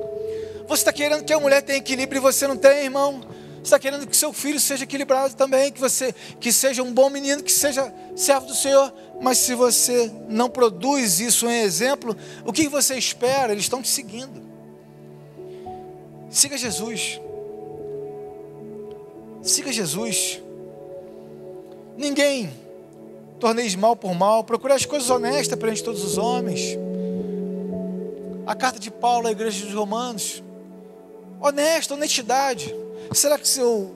Você 0.74 0.82
está 0.82 0.92
querendo 0.92 1.24
que 1.24 1.32
a 1.32 1.40
mulher 1.40 1.62
tenha 1.62 1.78
equilíbrio 1.78 2.18
e 2.18 2.20
você 2.20 2.48
não 2.48 2.58
tem, 2.58 2.86
irmão? 2.86 3.22
Você 3.58 3.62
está 3.62 3.78
querendo 3.78 4.08
que 4.08 4.18
seu 4.18 4.34
filho 4.34 4.60
seja 4.60 4.86
equilibrado 4.86 5.36
também, 5.36 5.72
que 5.72 5.80
você 5.80 6.16
que 6.40 6.52
seja 6.52 6.82
um 6.82 6.92
bom 6.92 7.12
menino, 7.12 7.44
que 7.44 7.52
seja 7.52 7.94
servo 8.16 8.48
do 8.48 8.56
Senhor. 8.56 8.92
Mas 9.22 9.38
se 9.38 9.54
você 9.54 10.12
não 10.28 10.50
produz 10.50 11.20
isso 11.20 11.48
em 11.48 11.62
exemplo, 11.62 12.18
o 12.44 12.52
que 12.52 12.68
você 12.68 12.96
espera? 12.96 13.54
Eles 13.54 13.66
estão 13.66 13.84
te 13.84 13.88
seguindo. 13.88 14.42
Siga 16.32 16.58
Jesus. 16.58 17.22
Siga 19.44 19.72
Jesus. 19.72 20.42
Ninguém 21.96 22.52
torneis 23.40 23.76
mal 23.76 23.96
por 23.96 24.16
mal, 24.16 24.44
procure 24.44 24.74
as 24.74 24.88
coisas 24.88 25.08
honestas 25.12 25.60
perante 25.60 25.84
todos 25.84 26.04
os 26.04 26.18
homens. 26.18 26.80
A 28.48 28.56
carta 28.56 28.80
de 28.80 28.90
Paulo 28.90 29.28
à 29.28 29.32
igreja 29.32 29.66
dos 29.66 29.76
Romanos, 29.76 30.42
honesta, 31.44 31.94
honestidade. 31.94 32.74
Será 33.12 33.38
que 33.38 33.48
seu, 33.48 33.94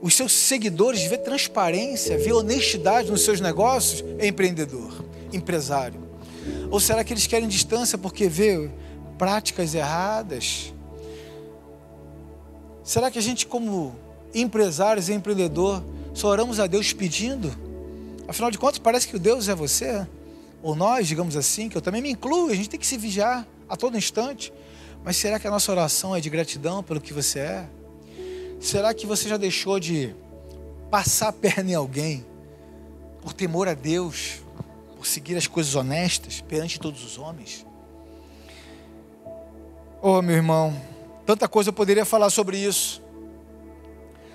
os 0.00 0.14
seus 0.14 0.32
seguidores 0.32 1.02
vê 1.02 1.18
transparência, 1.18 2.16
vê 2.16 2.32
honestidade 2.32 3.10
nos 3.10 3.20
seus 3.20 3.38
negócios? 3.38 4.02
É 4.18 4.26
empreendedor, 4.26 5.04
empresário. 5.32 6.02
Ou 6.70 6.80
será 6.80 7.04
que 7.04 7.12
eles 7.12 7.26
querem 7.26 7.46
distância 7.46 7.98
porque 7.98 8.28
vê 8.28 8.70
práticas 9.18 9.74
erradas? 9.74 10.72
Será 12.82 13.10
que 13.10 13.18
a 13.18 13.22
gente, 13.22 13.46
como 13.46 13.94
empresários 14.34 15.08
e 15.10 15.12
empreendedor, 15.12 15.84
só 16.14 16.28
oramos 16.28 16.58
a 16.58 16.66
Deus 16.66 16.92
pedindo? 16.94 17.54
Afinal 18.26 18.50
de 18.50 18.58
contas, 18.58 18.78
parece 18.78 19.06
que 19.06 19.16
o 19.16 19.18
Deus 19.18 19.48
é 19.48 19.54
você, 19.54 20.06
ou 20.62 20.74
nós, 20.74 21.06
digamos 21.06 21.36
assim, 21.36 21.68
que 21.68 21.76
eu 21.76 21.82
também 21.82 22.00
me 22.00 22.10
incluo, 22.10 22.48
a 22.48 22.54
gente 22.54 22.70
tem 22.70 22.80
que 22.80 22.86
se 22.86 22.96
vigiar 22.96 23.46
a 23.68 23.76
todo 23.76 23.98
instante. 23.98 24.50
Mas 25.04 25.18
será 25.18 25.38
que 25.38 25.46
a 25.46 25.50
nossa 25.50 25.70
oração 25.70 26.16
é 26.16 26.20
de 26.20 26.30
gratidão 26.30 26.82
pelo 26.82 27.00
que 27.00 27.12
você 27.12 27.40
é? 27.40 27.68
Será 28.58 28.94
que 28.94 29.06
você 29.06 29.28
já 29.28 29.36
deixou 29.36 29.78
de 29.78 30.16
passar 30.90 31.28
a 31.28 31.32
perna 31.32 31.72
em 31.72 31.74
alguém 31.74 32.24
por 33.20 33.34
temor 33.34 33.68
a 33.68 33.74
Deus, 33.74 34.40
por 34.96 35.06
seguir 35.06 35.36
as 35.36 35.46
coisas 35.46 35.74
honestas 35.74 36.40
perante 36.40 36.80
todos 36.80 37.04
os 37.04 37.18
homens? 37.18 37.66
Oh, 40.00 40.22
meu 40.22 40.36
irmão, 40.36 40.74
tanta 41.26 41.46
coisa 41.46 41.68
eu 41.68 41.74
poderia 41.74 42.06
falar 42.06 42.30
sobre 42.30 42.56
isso. 42.56 43.03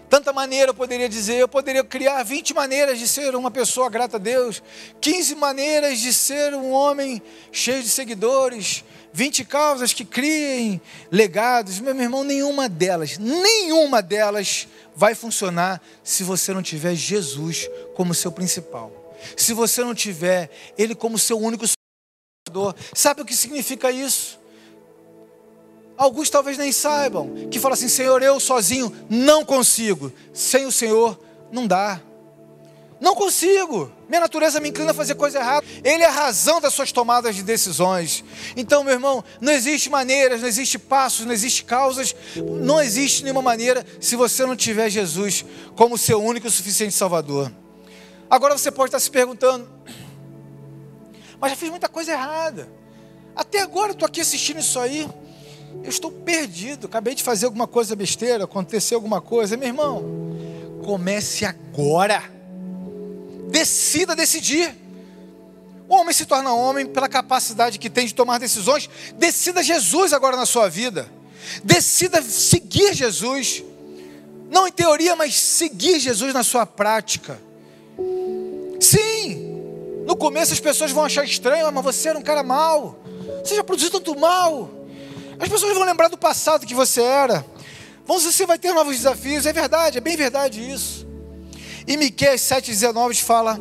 Tanta 0.09 0.33
maneira 0.33 0.71
eu 0.71 0.73
poderia 0.73 1.07
dizer, 1.07 1.35
eu 1.35 1.47
poderia 1.47 1.83
criar 1.83 2.23
20 2.23 2.53
maneiras 2.53 2.97
de 2.97 3.07
ser 3.07 3.35
uma 3.35 3.51
pessoa 3.51 3.89
grata 3.89 4.17
a 4.17 4.19
Deus, 4.19 4.63
15 4.99 5.35
maneiras 5.35 5.99
de 5.99 6.11
ser 6.11 6.55
um 6.55 6.71
homem 6.71 7.21
cheio 7.51 7.83
de 7.83 7.89
seguidores, 7.89 8.83
20 9.13 9.45
causas 9.45 9.93
que 9.93 10.03
criem 10.03 10.81
legados. 11.11 11.79
Meu 11.79 11.95
irmão, 11.95 12.23
nenhuma 12.23 12.67
delas, 12.67 13.19
nenhuma 13.19 14.01
delas 14.01 14.67
vai 14.95 15.13
funcionar 15.13 15.79
se 16.03 16.23
você 16.23 16.53
não 16.53 16.63
tiver 16.63 16.95
Jesus 16.95 17.69
como 17.95 18.15
seu 18.15 18.31
principal. 18.31 18.91
Se 19.37 19.53
você 19.53 19.83
não 19.83 19.93
tiver 19.93 20.49
Ele 20.77 20.95
como 20.95 21.19
seu 21.19 21.37
único 21.37 21.65
salvador. 22.47 22.75
Sabe 22.95 23.21
o 23.21 23.25
que 23.25 23.35
significa 23.35 23.91
isso? 23.91 24.39
Alguns 25.99 26.29
talvez 26.29 26.57
nem 26.57 26.71
saibam, 26.71 27.49
que 27.51 27.59
falam 27.59 27.73
assim: 27.73 27.89
Senhor, 27.89 28.23
eu 28.23 28.39
sozinho 28.39 28.89
não 29.09 29.43
consigo. 29.43 30.13
Sem 30.33 30.65
o 30.65 30.71
Senhor, 30.71 31.19
não 31.51 31.67
dá. 31.67 31.99
Não 33.01 33.13
consigo. 33.13 33.91
Minha 34.07 34.21
natureza 34.21 34.61
me 34.61 34.69
inclina 34.69 34.91
a 34.91 34.93
fazer 34.93 35.15
coisa 35.15 35.39
errada. 35.39 35.65
Ele 35.83 36.01
é 36.01 36.05
a 36.05 36.11
razão 36.11 36.61
das 36.61 36.73
suas 36.73 36.93
tomadas 36.93 37.35
de 37.35 37.43
decisões. 37.43 38.23
Então, 38.55 38.81
meu 38.81 38.93
irmão, 38.93 39.21
não 39.41 39.51
existe 39.51 39.89
maneiras, 39.89 40.39
não 40.39 40.47
existe 40.47 40.79
passos, 40.79 41.25
não 41.25 41.33
existe 41.33 41.65
causas, 41.65 42.15
não 42.37 42.81
existe 42.81 43.21
nenhuma 43.23 43.41
maneira 43.41 43.85
se 43.99 44.15
você 44.15 44.45
não 44.45 44.55
tiver 44.55 44.89
Jesus 44.89 45.43
como 45.75 45.97
seu 45.97 46.23
único 46.23 46.47
e 46.47 46.51
suficiente 46.51 46.93
Salvador. 46.93 47.51
Agora 48.29 48.57
você 48.57 48.71
pode 48.71 48.87
estar 48.87 49.01
se 49.01 49.11
perguntando, 49.11 49.67
mas 51.41 51.51
já 51.51 51.57
fiz 51.57 51.69
muita 51.69 51.89
coisa 51.89 52.13
errada. 52.13 52.69
Até 53.35 53.59
agora 53.59 53.89
eu 53.89 53.93
estou 53.93 54.05
aqui 54.05 54.21
assistindo 54.21 54.61
isso 54.61 54.79
aí. 54.79 55.05
Eu 55.83 55.89
estou 55.89 56.11
perdido, 56.11 56.87
acabei 56.87 57.15
de 57.15 57.23
fazer 57.23 57.45
alguma 57.45 57.67
coisa 57.67 57.95
besteira, 57.95 58.43
aconteceu 58.43 58.97
alguma 58.97 59.21
coisa. 59.21 59.57
Meu 59.57 59.67
irmão, 59.67 60.03
comece 60.83 61.45
agora. 61.45 62.23
Decida 63.49 64.15
decidir. 64.15 64.75
O 65.87 65.95
homem 65.95 66.13
se 66.13 66.25
torna 66.25 66.53
homem 66.53 66.85
pela 66.85 67.09
capacidade 67.09 67.79
que 67.79 67.89
tem 67.89 68.05
de 68.05 68.13
tomar 68.13 68.37
decisões. 68.37 68.89
Decida 69.15 69.63
Jesus 69.63 70.13
agora 70.13 70.37
na 70.37 70.45
sua 70.45 70.69
vida. 70.69 71.09
Decida 71.63 72.21
seguir 72.21 72.93
Jesus. 72.93 73.63
Não 74.51 74.67
em 74.67 74.71
teoria, 74.71 75.15
mas 75.15 75.35
seguir 75.35 75.99
Jesus 75.99 76.33
na 76.33 76.43
sua 76.43 76.65
prática. 76.65 77.39
Sim, 78.79 79.59
no 80.05 80.15
começo 80.15 80.53
as 80.53 80.59
pessoas 80.59 80.91
vão 80.91 81.03
achar 81.03 81.23
estranho, 81.23 81.67
ah, 81.67 81.71
mas 81.71 81.83
você 81.83 82.09
era 82.09 82.19
um 82.19 82.23
cara 82.23 82.43
mau. 82.43 82.99
Você 83.43 83.55
já 83.55 83.63
produziu 83.63 83.91
tanto 83.91 84.17
mal. 84.19 84.78
As 85.39 85.47
pessoas 85.47 85.73
vão 85.73 85.85
lembrar 85.85 86.09
do 86.09 86.17
passado 86.17 86.65
que 86.67 86.75
você 86.75 87.01
era. 87.01 87.45
Vão 88.05 88.19
você 88.19 88.45
vai 88.45 88.59
ter 88.59 88.73
novos 88.73 88.97
desafios. 88.97 89.45
É 89.45 89.53
verdade, 89.53 89.97
é 89.97 90.01
bem 90.01 90.17
verdade 90.17 90.59
isso. 90.59 91.07
E 91.87 91.95
Miqueias 91.95 92.41
7,19 92.41 93.23
fala 93.23 93.59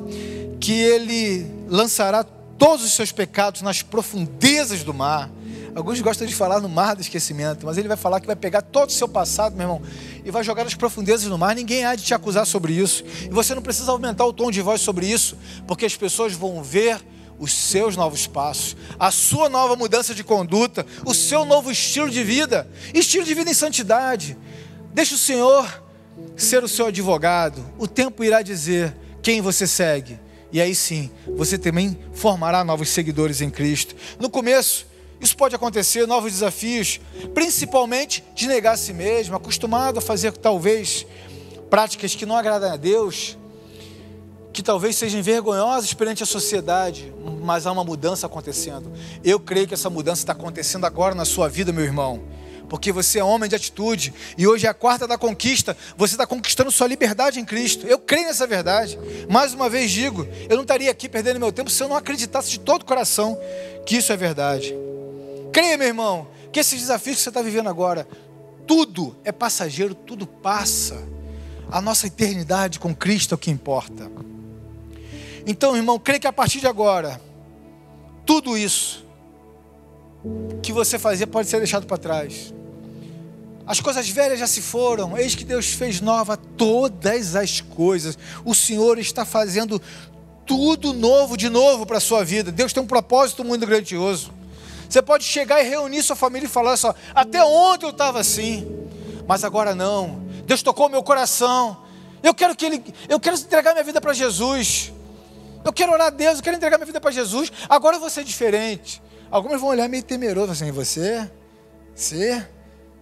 que 0.60 0.72
ele 0.72 1.46
lançará 1.68 2.24
todos 2.24 2.84
os 2.84 2.92
seus 2.92 3.12
pecados 3.12 3.62
nas 3.62 3.80
profundezas 3.80 4.82
do 4.82 4.92
mar. 4.92 5.30
Alguns 5.74 6.00
gostam 6.00 6.26
de 6.26 6.34
falar 6.34 6.60
no 6.60 6.68
mar 6.68 6.96
do 6.96 7.02
esquecimento, 7.02 7.64
mas 7.64 7.78
ele 7.78 7.86
vai 7.86 7.96
falar 7.96 8.20
que 8.20 8.26
vai 8.26 8.34
pegar 8.34 8.62
todo 8.62 8.88
o 8.88 8.92
seu 8.92 9.06
passado, 9.06 9.54
meu 9.54 9.64
irmão, 9.64 9.82
e 10.24 10.30
vai 10.30 10.42
jogar 10.42 10.64
nas 10.64 10.74
profundezas 10.74 11.28
do 11.28 11.38
mar. 11.38 11.54
Ninguém 11.54 11.84
há 11.84 11.94
de 11.94 12.02
te 12.02 12.12
acusar 12.12 12.44
sobre 12.44 12.72
isso. 12.72 13.04
E 13.24 13.30
você 13.30 13.54
não 13.54 13.62
precisa 13.62 13.92
aumentar 13.92 14.26
o 14.26 14.32
tom 14.32 14.50
de 14.50 14.60
voz 14.60 14.80
sobre 14.80 15.06
isso, 15.06 15.38
porque 15.66 15.86
as 15.86 15.94
pessoas 15.94 16.32
vão 16.32 16.62
ver 16.62 17.00
os 17.38 17.52
seus 17.52 17.96
novos 17.96 18.26
passos, 18.26 18.76
a 18.98 19.10
sua 19.10 19.48
nova 19.48 19.76
mudança 19.76 20.14
de 20.14 20.24
conduta, 20.24 20.84
o 21.04 21.14
seu 21.14 21.44
novo 21.44 21.70
estilo 21.70 22.10
de 22.10 22.22
vida, 22.24 22.68
estilo 22.92 23.24
de 23.24 23.34
vida 23.34 23.50
em 23.50 23.54
santidade. 23.54 24.36
Deixa 24.92 25.14
o 25.14 25.18
Senhor 25.18 25.82
ser 26.36 26.64
o 26.64 26.68
seu 26.68 26.86
advogado. 26.86 27.64
O 27.78 27.86
tempo 27.86 28.24
irá 28.24 28.42
dizer 28.42 28.96
quem 29.22 29.40
você 29.40 29.66
segue. 29.66 30.18
E 30.50 30.60
aí 30.60 30.74
sim, 30.74 31.10
você 31.36 31.58
também 31.58 31.98
formará 32.12 32.64
novos 32.64 32.88
seguidores 32.88 33.40
em 33.40 33.50
Cristo. 33.50 33.94
No 34.18 34.28
começo, 34.28 34.86
isso 35.20 35.36
pode 35.36 35.54
acontecer, 35.54 36.06
novos 36.06 36.32
desafios, 36.32 37.00
principalmente 37.34 38.24
de 38.34 38.46
negar 38.46 38.74
a 38.74 38.76
si 38.76 38.92
mesmo, 38.92 39.36
acostumado 39.36 39.98
a 39.98 40.02
fazer 40.02 40.32
talvez 40.32 41.06
práticas 41.70 42.14
que 42.14 42.26
não 42.26 42.36
agradam 42.36 42.72
a 42.72 42.76
Deus, 42.76 43.37
que 44.58 44.62
talvez 44.64 44.96
sejam 44.96 45.22
vergonhosas 45.22 45.94
perante 45.94 46.24
a 46.24 46.26
sociedade, 46.26 47.14
mas 47.40 47.64
há 47.64 47.70
uma 47.70 47.84
mudança 47.84 48.26
acontecendo. 48.26 48.92
Eu 49.22 49.38
creio 49.38 49.68
que 49.68 49.74
essa 49.74 49.88
mudança 49.88 50.22
está 50.22 50.32
acontecendo 50.32 50.84
agora 50.84 51.14
na 51.14 51.24
sua 51.24 51.48
vida, 51.48 51.72
meu 51.72 51.84
irmão. 51.84 52.24
Porque 52.68 52.90
você 52.90 53.20
é 53.20 53.24
homem 53.24 53.48
de 53.48 53.54
atitude 53.54 54.12
e 54.36 54.48
hoje 54.48 54.66
é 54.66 54.68
a 54.68 54.74
quarta 54.74 55.06
da 55.06 55.16
conquista. 55.16 55.76
Você 55.96 56.14
está 56.14 56.26
conquistando 56.26 56.72
sua 56.72 56.88
liberdade 56.88 57.38
em 57.38 57.44
Cristo. 57.44 57.86
Eu 57.86 58.00
creio 58.00 58.26
nessa 58.26 58.48
verdade. 58.48 58.98
Mais 59.30 59.54
uma 59.54 59.70
vez 59.70 59.92
digo: 59.92 60.26
eu 60.48 60.56
não 60.56 60.62
estaria 60.62 60.90
aqui 60.90 61.08
perdendo 61.08 61.38
meu 61.38 61.52
tempo 61.52 61.70
se 61.70 61.80
eu 61.80 61.88
não 61.88 61.94
acreditasse 61.94 62.50
de 62.50 62.58
todo 62.58 62.82
o 62.82 62.84
coração 62.84 63.38
que 63.86 63.98
isso 63.98 64.12
é 64.12 64.16
verdade. 64.16 64.74
Creia, 65.52 65.78
meu 65.78 65.86
irmão, 65.86 66.26
que 66.52 66.58
esses 66.58 66.80
desafios 66.80 67.18
que 67.18 67.22
você 67.22 67.28
está 67.28 67.42
vivendo 67.42 67.68
agora, 67.68 68.08
tudo 68.66 69.14
é 69.22 69.30
passageiro, 69.30 69.94
tudo 69.94 70.26
passa. 70.26 71.00
A 71.70 71.80
nossa 71.80 72.08
eternidade 72.08 72.80
com 72.80 72.92
Cristo 72.92 73.34
é 73.34 73.36
o 73.36 73.38
que 73.38 73.52
importa. 73.52 74.10
Então, 75.48 75.74
irmão, 75.74 75.98
creio 75.98 76.20
que 76.20 76.26
a 76.26 76.32
partir 76.32 76.60
de 76.60 76.66
agora, 76.66 77.18
tudo 78.26 78.54
isso 78.58 79.02
que 80.62 80.74
você 80.74 80.98
fazia 80.98 81.26
pode 81.26 81.48
ser 81.48 81.56
deixado 81.56 81.86
para 81.86 81.96
trás. 81.96 82.52
As 83.66 83.80
coisas 83.80 84.06
velhas 84.10 84.38
já 84.38 84.46
se 84.46 84.60
foram, 84.60 85.16
eis 85.16 85.34
que 85.34 85.44
Deus 85.44 85.68
fez 85.68 86.02
nova 86.02 86.36
todas 86.36 87.34
as 87.34 87.62
coisas. 87.62 88.18
O 88.44 88.54
Senhor 88.54 88.98
está 88.98 89.24
fazendo 89.24 89.80
tudo 90.44 90.92
novo 90.92 91.34
de 91.34 91.48
novo 91.48 91.86
para 91.86 91.96
a 91.96 92.00
sua 92.00 92.22
vida. 92.22 92.52
Deus 92.52 92.74
tem 92.74 92.82
um 92.82 92.86
propósito 92.86 93.42
muito 93.42 93.66
grandioso. 93.66 94.30
Você 94.86 95.00
pode 95.00 95.24
chegar 95.24 95.64
e 95.64 95.66
reunir 95.66 96.02
sua 96.02 96.16
família 96.16 96.46
e 96.46 96.50
falar 96.50 96.76
só: 96.76 96.94
até 97.14 97.42
ontem 97.42 97.86
eu 97.86 97.90
estava 97.90 98.20
assim, 98.20 98.66
mas 99.26 99.42
agora 99.44 99.74
não. 99.74 100.26
Deus 100.44 100.62
tocou 100.62 100.90
meu 100.90 101.02
coração. 101.02 101.84
Eu 102.22 102.34
quero 102.34 102.54
que 102.54 102.66
ele, 102.66 102.84
eu 103.08 103.18
quero 103.18 103.36
entregar 103.36 103.72
minha 103.72 103.84
vida 103.84 103.98
para 103.98 104.12
Jesus. 104.12 104.92
Eu 105.64 105.72
quero 105.72 105.92
orar 105.92 106.08
a 106.08 106.10
Deus, 106.10 106.38
eu 106.38 106.42
quero 106.42 106.56
entregar 106.56 106.78
minha 106.78 106.86
vida 106.86 107.00
para 107.00 107.10
Jesus. 107.10 107.52
Agora 107.68 107.96
eu 107.96 108.00
vou 108.00 108.10
ser 108.10 108.24
diferente. 108.24 109.02
Alguns 109.30 109.60
vão 109.60 109.70
olhar 109.70 109.88
meio 109.88 110.02
temeroso 110.02 110.52
assim, 110.52 110.70
você? 110.70 111.28
Você? 111.94 112.46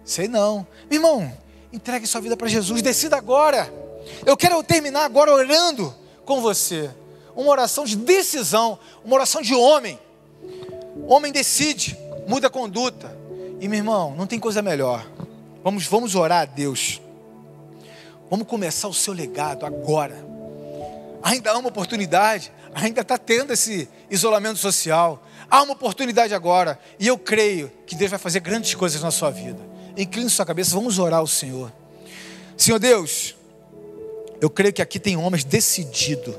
Sei 0.03 0.27
não. 0.27 0.65
Meu 0.89 0.99
irmão, 0.99 1.31
entregue 1.71 2.07
sua 2.07 2.21
vida 2.21 2.35
para 2.35 2.47
Jesus, 2.47 2.81
decida 2.81 3.17
agora. 3.17 3.71
Eu 4.25 4.35
quero 4.35 4.61
terminar 4.63 5.05
agora 5.05 5.31
orando 5.31 5.93
com 6.25 6.41
você. 6.41 6.89
Uma 7.35 7.51
oração 7.51 7.85
de 7.85 7.95
decisão, 7.95 8.79
uma 9.05 9.15
oração 9.15 9.41
de 9.41 9.53
homem. 9.53 9.99
Homem 11.07 11.31
decide, 11.31 11.97
muda 12.27 12.47
a 12.47 12.49
conduta. 12.49 13.15
E 13.59 13.67
meu 13.67 13.77
irmão, 13.77 14.15
não 14.15 14.27
tem 14.27 14.39
coisa 14.39 14.61
melhor. 14.61 15.05
Vamos, 15.63 15.85
vamos 15.85 16.15
orar 16.15 16.41
a 16.41 16.45
Deus. 16.45 17.01
Vamos 18.29 18.47
começar 18.47 18.87
o 18.87 18.93
seu 18.93 19.13
legado 19.13 19.65
agora. 19.65 20.25
Ainda 21.27 21.51
há 21.51 21.57
uma 21.57 21.67
oportunidade 21.67 22.53
ainda 22.73 23.01
está 23.01 23.17
tendo 23.17 23.51
esse 23.51 23.89
isolamento 24.09 24.59
social. 24.59 25.21
Há 25.49 25.61
uma 25.61 25.73
oportunidade 25.73 26.33
agora. 26.33 26.79
E 26.97 27.05
eu 27.05 27.17
creio 27.17 27.69
que 27.85 27.95
Deus 27.95 28.09
vai 28.09 28.19
fazer 28.19 28.39
grandes 28.39 28.73
coisas 28.75 29.01
na 29.01 29.11
sua 29.11 29.29
vida. 29.29 29.59
Incline 29.97 30.29
sua 30.29 30.45
cabeça, 30.45 30.75
vamos 30.75 30.99
orar 30.99 31.19
ao 31.19 31.27
Senhor. 31.27 31.69
Senhor 32.55 32.79
Deus, 32.79 33.35
eu 34.39 34.49
creio 34.49 34.73
que 34.73 34.81
aqui 34.81 34.99
tem 34.99 35.17
homens 35.17 35.43
decididos 35.43 36.33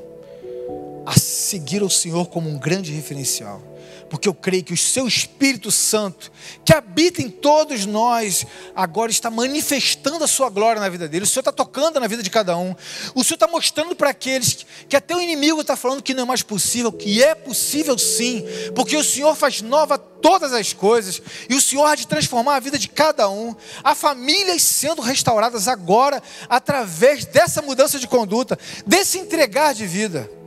a 1.05 1.19
seguir 1.19 1.83
o 1.83 1.89
Senhor 1.89 2.25
como 2.27 2.49
um 2.49 2.57
grande 2.57 2.91
referencial 2.91 3.61
porque 4.09 4.27
eu 4.27 4.33
creio 4.33 4.63
que 4.63 4.73
o 4.73 4.77
seu 4.77 5.07
Espírito 5.07 5.71
Santo, 5.71 6.31
que 6.65 6.73
habita 6.73 7.21
em 7.21 7.29
todos 7.29 7.85
nós, 7.85 8.45
agora 8.75 9.11
está 9.11 9.29
manifestando 9.29 10.23
a 10.23 10.27
sua 10.27 10.49
glória 10.49 10.81
na 10.81 10.89
vida 10.89 11.07
dele. 11.07 11.25
O 11.25 11.27
Senhor 11.27 11.41
está 11.41 11.51
tocando 11.51 11.99
na 11.99 12.07
vida 12.07 12.23
de 12.23 12.29
cada 12.29 12.57
um. 12.57 12.75
O 13.13 13.23
Senhor 13.23 13.35
está 13.35 13.47
mostrando 13.47 13.95
para 13.95 14.09
aqueles 14.09 14.65
que 14.87 14.95
até 14.95 15.15
o 15.15 15.21
inimigo 15.21 15.61
está 15.61 15.75
falando 15.75 16.01
que 16.01 16.13
não 16.13 16.23
é 16.23 16.25
mais 16.25 16.41
possível, 16.41 16.91
que 16.91 17.23
é 17.23 17.35
possível 17.35 17.97
sim, 17.97 18.43
porque 18.75 18.97
o 18.97 19.03
Senhor 19.03 19.35
faz 19.35 19.61
nova 19.61 19.97
todas 19.97 20.53
as 20.53 20.73
coisas 20.73 21.21
e 21.49 21.55
o 21.55 21.61
Senhor 21.61 21.85
há 21.85 21.95
de 21.95 22.07
transformar 22.07 22.55
a 22.55 22.59
vida 22.59 22.77
de 22.77 22.89
cada 22.89 23.29
um. 23.29 23.55
Há 23.83 23.95
famílias 23.95 24.61
sendo 24.61 25.01
restauradas 25.01 25.67
agora 25.67 26.21
através 26.49 27.25
dessa 27.25 27.61
mudança 27.61 27.99
de 27.99 28.07
conduta, 28.07 28.57
desse 28.85 29.17
entregar 29.17 29.73
de 29.73 29.85
vida. 29.85 30.38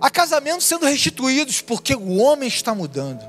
Há 0.00 0.10
casamentos 0.10 0.66
sendo 0.66 0.86
restituídos 0.86 1.60
porque 1.60 1.94
o 1.94 2.16
homem 2.16 2.48
está 2.48 2.74
mudando. 2.74 3.22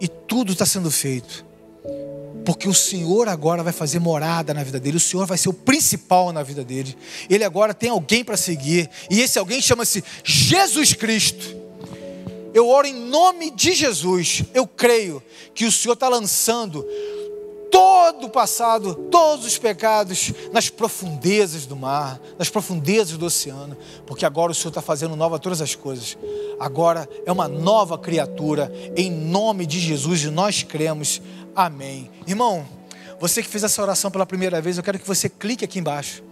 E 0.00 0.08
tudo 0.08 0.52
está 0.52 0.64
sendo 0.64 0.90
feito. 0.90 1.44
Porque 2.44 2.68
o 2.68 2.74
Senhor 2.74 3.28
agora 3.28 3.62
vai 3.62 3.72
fazer 3.72 3.98
morada 3.98 4.54
na 4.54 4.64
vida 4.64 4.80
dele, 4.80 4.96
o 4.96 5.00
Senhor 5.00 5.26
vai 5.26 5.36
ser 5.36 5.50
o 5.50 5.52
principal 5.52 6.32
na 6.32 6.42
vida 6.42 6.64
dele. 6.64 6.96
Ele 7.28 7.44
agora 7.44 7.74
tem 7.74 7.90
alguém 7.90 8.24
para 8.24 8.36
seguir, 8.36 8.88
e 9.10 9.20
esse 9.20 9.38
alguém 9.38 9.60
chama-se 9.60 10.02
Jesus 10.24 10.94
Cristo. 10.94 11.56
Eu 12.52 12.68
oro 12.68 12.86
em 12.86 12.94
nome 12.94 13.50
de 13.50 13.72
Jesus. 13.72 14.42
Eu 14.54 14.66
creio 14.66 15.22
que 15.54 15.64
o 15.64 15.72
Senhor 15.72 15.94
está 15.94 16.08
lançando 16.08 16.84
todo 17.70 18.26
o 18.26 18.30
passado, 18.30 18.94
todos 19.10 19.46
os 19.46 19.56
pecados 19.56 20.32
nas 20.52 20.68
profundezas 20.68 21.66
do 21.66 21.76
mar, 21.76 22.20
nas 22.38 22.48
profundezas 22.48 23.16
do 23.16 23.26
oceano, 23.26 23.76
porque 24.06 24.26
agora 24.26 24.52
o 24.52 24.54
Senhor 24.54 24.70
está 24.70 24.82
fazendo 24.82 25.16
nova 25.16 25.38
todas 25.38 25.62
as 25.62 25.74
coisas. 25.74 26.18
Agora 26.58 27.08
é 27.24 27.32
uma 27.32 27.48
nova 27.48 27.96
criatura, 27.96 28.72
em 28.96 29.10
nome 29.10 29.64
de 29.64 29.78
Jesus, 29.78 30.24
e 30.24 30.30
nós 30.30 30.62
cremos. 30.62 31.22
Amém. 31.54 32.10
Irmão, 32.26 32.66
você 33.20 33.42
que 33.42 33.48
fez 33.48 33.62
essa 33.62 33.80
oração 33.80 34.10
pela 34.10 34.26
primeira 34.26 34.60
vez, 34.60 34.76
eu 34.76 34.82
quero 34.82 34.98
que 34.98 35.06
você 35.06 35.28
clique 35.28 35.64
aqui 35.64 35.78
embaixo. 35.78 36.22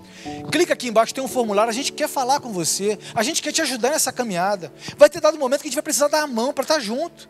Clica 0.50 0.72
aqui 0.72 0.88
embaixo, 0.88 1.14
tem 1.14 1.22
um 1.22 1.28
formulário. 1.28 1.70
A 1.70 1.74
gente 1.74 1.92
quer 1.92 2.08
falar 2.08 2.40
com 2.40 2.52
você, 2.52 2.98
a 3.14 3.22
gente 3.22 3.40
quer 3.40 3.52
te 3.52 3.62
ajudar 3.62 3.90
nessa 3.90 4.12
caminhada. 4.12 4.72
Vai 4.96 5.08
ter 5.08 5.20
dado 5.20 5.36
um 5.36 5.38
momento 5.38 5.60
que 5.60 5.68
a 5.68 5.70
gente 5.70 5.76
vai 5.76 5.82
precisar 5.82 6.08
dar 6.08 6.22
a 6.22 6.26
mão 6.26 6.52
para 6.52 6.62
estar 6.62 6.80
junto. 6.80 7.28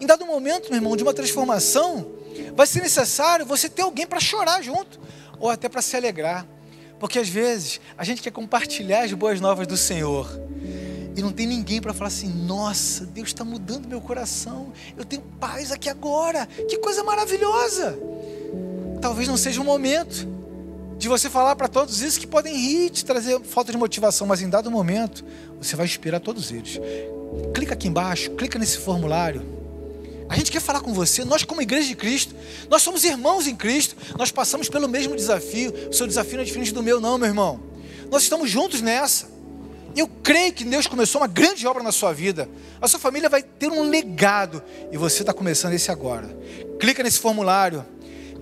Em 0.00 0.06
dado 0.06 0.24
momento, 0.24 0.68
meu 0.68 0.76
irmão, 0.76 0.96
de 0.96 1.02
uma 1.02 1.12
transformação, 1.12 2.06
vai 2.54 2.66
ser 2.66 2.82
necessário 2.82 3.44
você 3.44 3.68
ter 3.68 3.82
alguém 3.82 4.06
para 4.06 4.20
chorar 4.20 4.62
junto, 4.62 5.00
ou 5.40 5.50
até 5.50 5.68
para 5.68 5.82
se 5.82 5.96
alegrar. 5.96 6.46
Porque 6.98 7.18
às 7.18 7.28
vezes 7.28 7.80
a 7.96 8.04
gente 8.04 8.22
quer 8.22 8.30
compartilhar 8.30 9.04
as 9.04 9.12
boas 9.12 9.40
novas 9.40 9.66
do 9.66 9.76
Senhor. 9.76 10.28
E 11.16 11.22
não 11.22 11.32
tem 11.32 11.46
ninguém 11.46 11.80
para 11.80 11.92
falar 11.92 12.08
assim: 12.08 12.28
nossa, 12.28 13.04
Deus 13.06 13.28
está 13.28 13.44
mudando 13.44 13.88
meu 13.88 14.00
coração. 14.00 14.72
Eu 14.96 15.04
tenho 15.04 15.22
paz 15.40 15.72
aqui 15.72 15.88
agora. 15.88 16.46
Que 16.46 16.78
coisa 16.78 17.02
maravilhosa. 17.02 17.98
Talvez 19.00 19.28
não 19.28 19.36
seja 19.36 19.60
o 19.60 19.64
momento 19.64 20.28
de 20.96 21.08
você 21.08 21.30
falar 21.30 21.54
para 21.54 21.68
todos 21.68 22.02
isso 22.02 22.18
que 22.18 22.26
podem 22.26 22.56
rir, 22.56 22.90
te 22.90 23.04
trazer 23.04 23.40
falta 23.42 23.70
de 23.70 23.78
motivação, 23.78 24.26
mas 24.26 24.42
em 24.42 24.48
dado 24.48 24.68
momento 24.68 25.24
você 25.60 25.76
vai 25.76 25.86
inspirar 25.86 26.18
todos 26.18 26.50
eles. 26.50 26.80
Clica 27.54 27.74
aqui 27.74 27.86
embaixo, 27.86 28.32
clica 28.32 28.58
nesse 28.58 28.78
formulário. 28.78 29.67
A 30.28 30.36
gente 30.36 30.52
quer 30.52 30.60
falar 30.60 30.80
com 30.80 30.92
você, 30.92 31.24
nós 31.24 31.42
como 31.42 31.62
igreja 31.62 31.88
de 31.88 31.96
Cristo, 31.96 32.34
nós 32.68 32.82
somos 32.82 33.02
irmãos 33.04 33.46
em 33.46 33.56
Cristo, 33.56 33.96
nós 34.16 34.30
passamos 34.30 34.68
pelo 34.68 34.86
mesmo 34.86 35.16
desafio. 35.16 35.72
O 35.88 35.92
seu 35.92 36.06
desafio 36.06 36.34
não 36.34 36.42
é 36.42 36.44
diferente 36.44 36.72
do 36.72 36.82
meu, 36.82 37.00
não, 37.00 37.16
meu 37.16 37.28
irmão. 37.28 37.60
Nós 38.10 38.22
estamos 38.22 38.50
juntos 38.50 38.80
nessa. 38.80 39.38
Eu 39.96 40.06
creio 40.22 40.52
que 40.52 40.64
Deus 40.64 40.86
começou 40.86 41.20
uma 41.20 41.26
grande 41.26 41.66
obra 41.66 41.82
na 41.82 41.90
sua 41.90 42.12
vida. 42.12 42.48
A 42.80 42.86
sua 42.86 43.00
família 43.00 43.28
vai 43.28 43.42
ter 43.42 43.68
um 43.68 43.88
legado 43.88 44.62
e 44.92 44.96
você 44.96 45.22
está 45.22 45.32
começando 45.32 45.72
esse 45.72 45.90
agora. 45.90 46.28
Clica 46.78 47.02
nesse 47.02 47.18
formulário, 47.18 47.84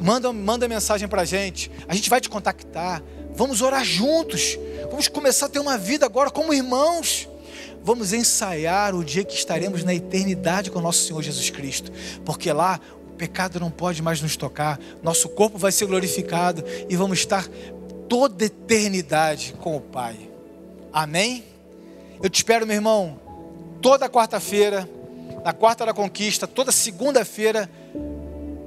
manda, 0.01 0.33
manda 0.33 0.69
mensagem 0.69 1.07
para 1.07 1.23
a 1.23 1.25
gente. 1.25 1.71
A 1.89 1.95
gente 1.95 2.11
vai 2.11 2.21
te 2.21 2.29
contactar. 2.29 3.03
Vamos 3.35 3.63
orar 3.63 3.85
juntos. 3.85 4.59
Vamos 4.91 5.09
começar 5.09 5.47
a 5.47 5.49
ter 5.49 5.61
uma 5.61 5.79
vida 5.79 6.05
agora 6.05 6.31
como 6.31 6.53
irmãos. 6.53 7.29
Vamos 7.87 8.13
ensaiar 8.13 8.97
o 8.97 9.05
dia 9.05 9.23
que 9.23 9.37
estaremos 9.37 9.85
na 9.85 9.95
eternidade 9.95 10.73
com 10.73 10.81
nosso 10.81 11.05
Senhor 11.05 11.23
Jesus 11.23 11.51
Cristo, 11.51 11.93
porque 12.25 12.53
lá 12.53 12.81
o 13.09 13.13
pecado 13.13 13.61
não 13.61 13.71
pode 13.71 14.03
mais 14.03 14.21
nos 14.21 14.37
tocar, 14.37 14.81
nosso 15.05 15.29
corpo 15.29 15.57
vai 15.57 15.71
ser 15.71 15.87
glorificado 15.87 16.65
e 16.89 16.97
vamos 16.97 17.21
estar 17.21 17.47
toda 18.09 18.45
eternidade 18.45 19.55
com 19.61 19.77
o 19.77 19.81
Pai. 19.81 20.17
Amém? 20.93 21.45
Eu 22.21 22.29
te 22.29 22.39
espero, 22.39 22.67
meu 22.67 22.75
irmão, 22.75 23.21
toda 23.81 24.09
quarta-feira, 24.09 24.91
na 25.45 25.53
quarta 25.53 25.87
da 25.87 25.95
conquista, 25.95 26.45
toda 26.49 26.73
segunda-feira, 26.73 27.71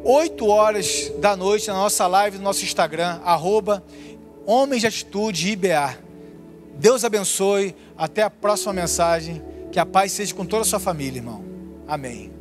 8 0.01 0.47
horas 0.47 1.11
da 1.19 1.35
noite, 1.35 1.67
na 1.67 1.73
nossa 1.73 2.07
live 2.07 2.37
no 2.37 2.45
nosso 2.45 2.63
Instagram, 2.63 3.19
arroba 3.25 3.83
Homens 4.45 4.79
de 4.79 4.87
Atitude 4.87 5.49
IBA. 5.49 6.08
Deus 6.79 7.03
abençoe. 7.03 7.75
Até 7.97 8.23
a 8.23 8.29
próxima 8.29 8.73
mensagem. 8.73 9.43
Que 9.71 9.79
a 9.79 9.85
paz 9.85 10.13
seja 10.13 10.33
com 10.33 10.45
toda 10.45 10.63
a 10.63 10.65
sua 10.65 10.79
família, 10.79 11.19
irmão. 11.19 11.43
Amém. 11.87 12.38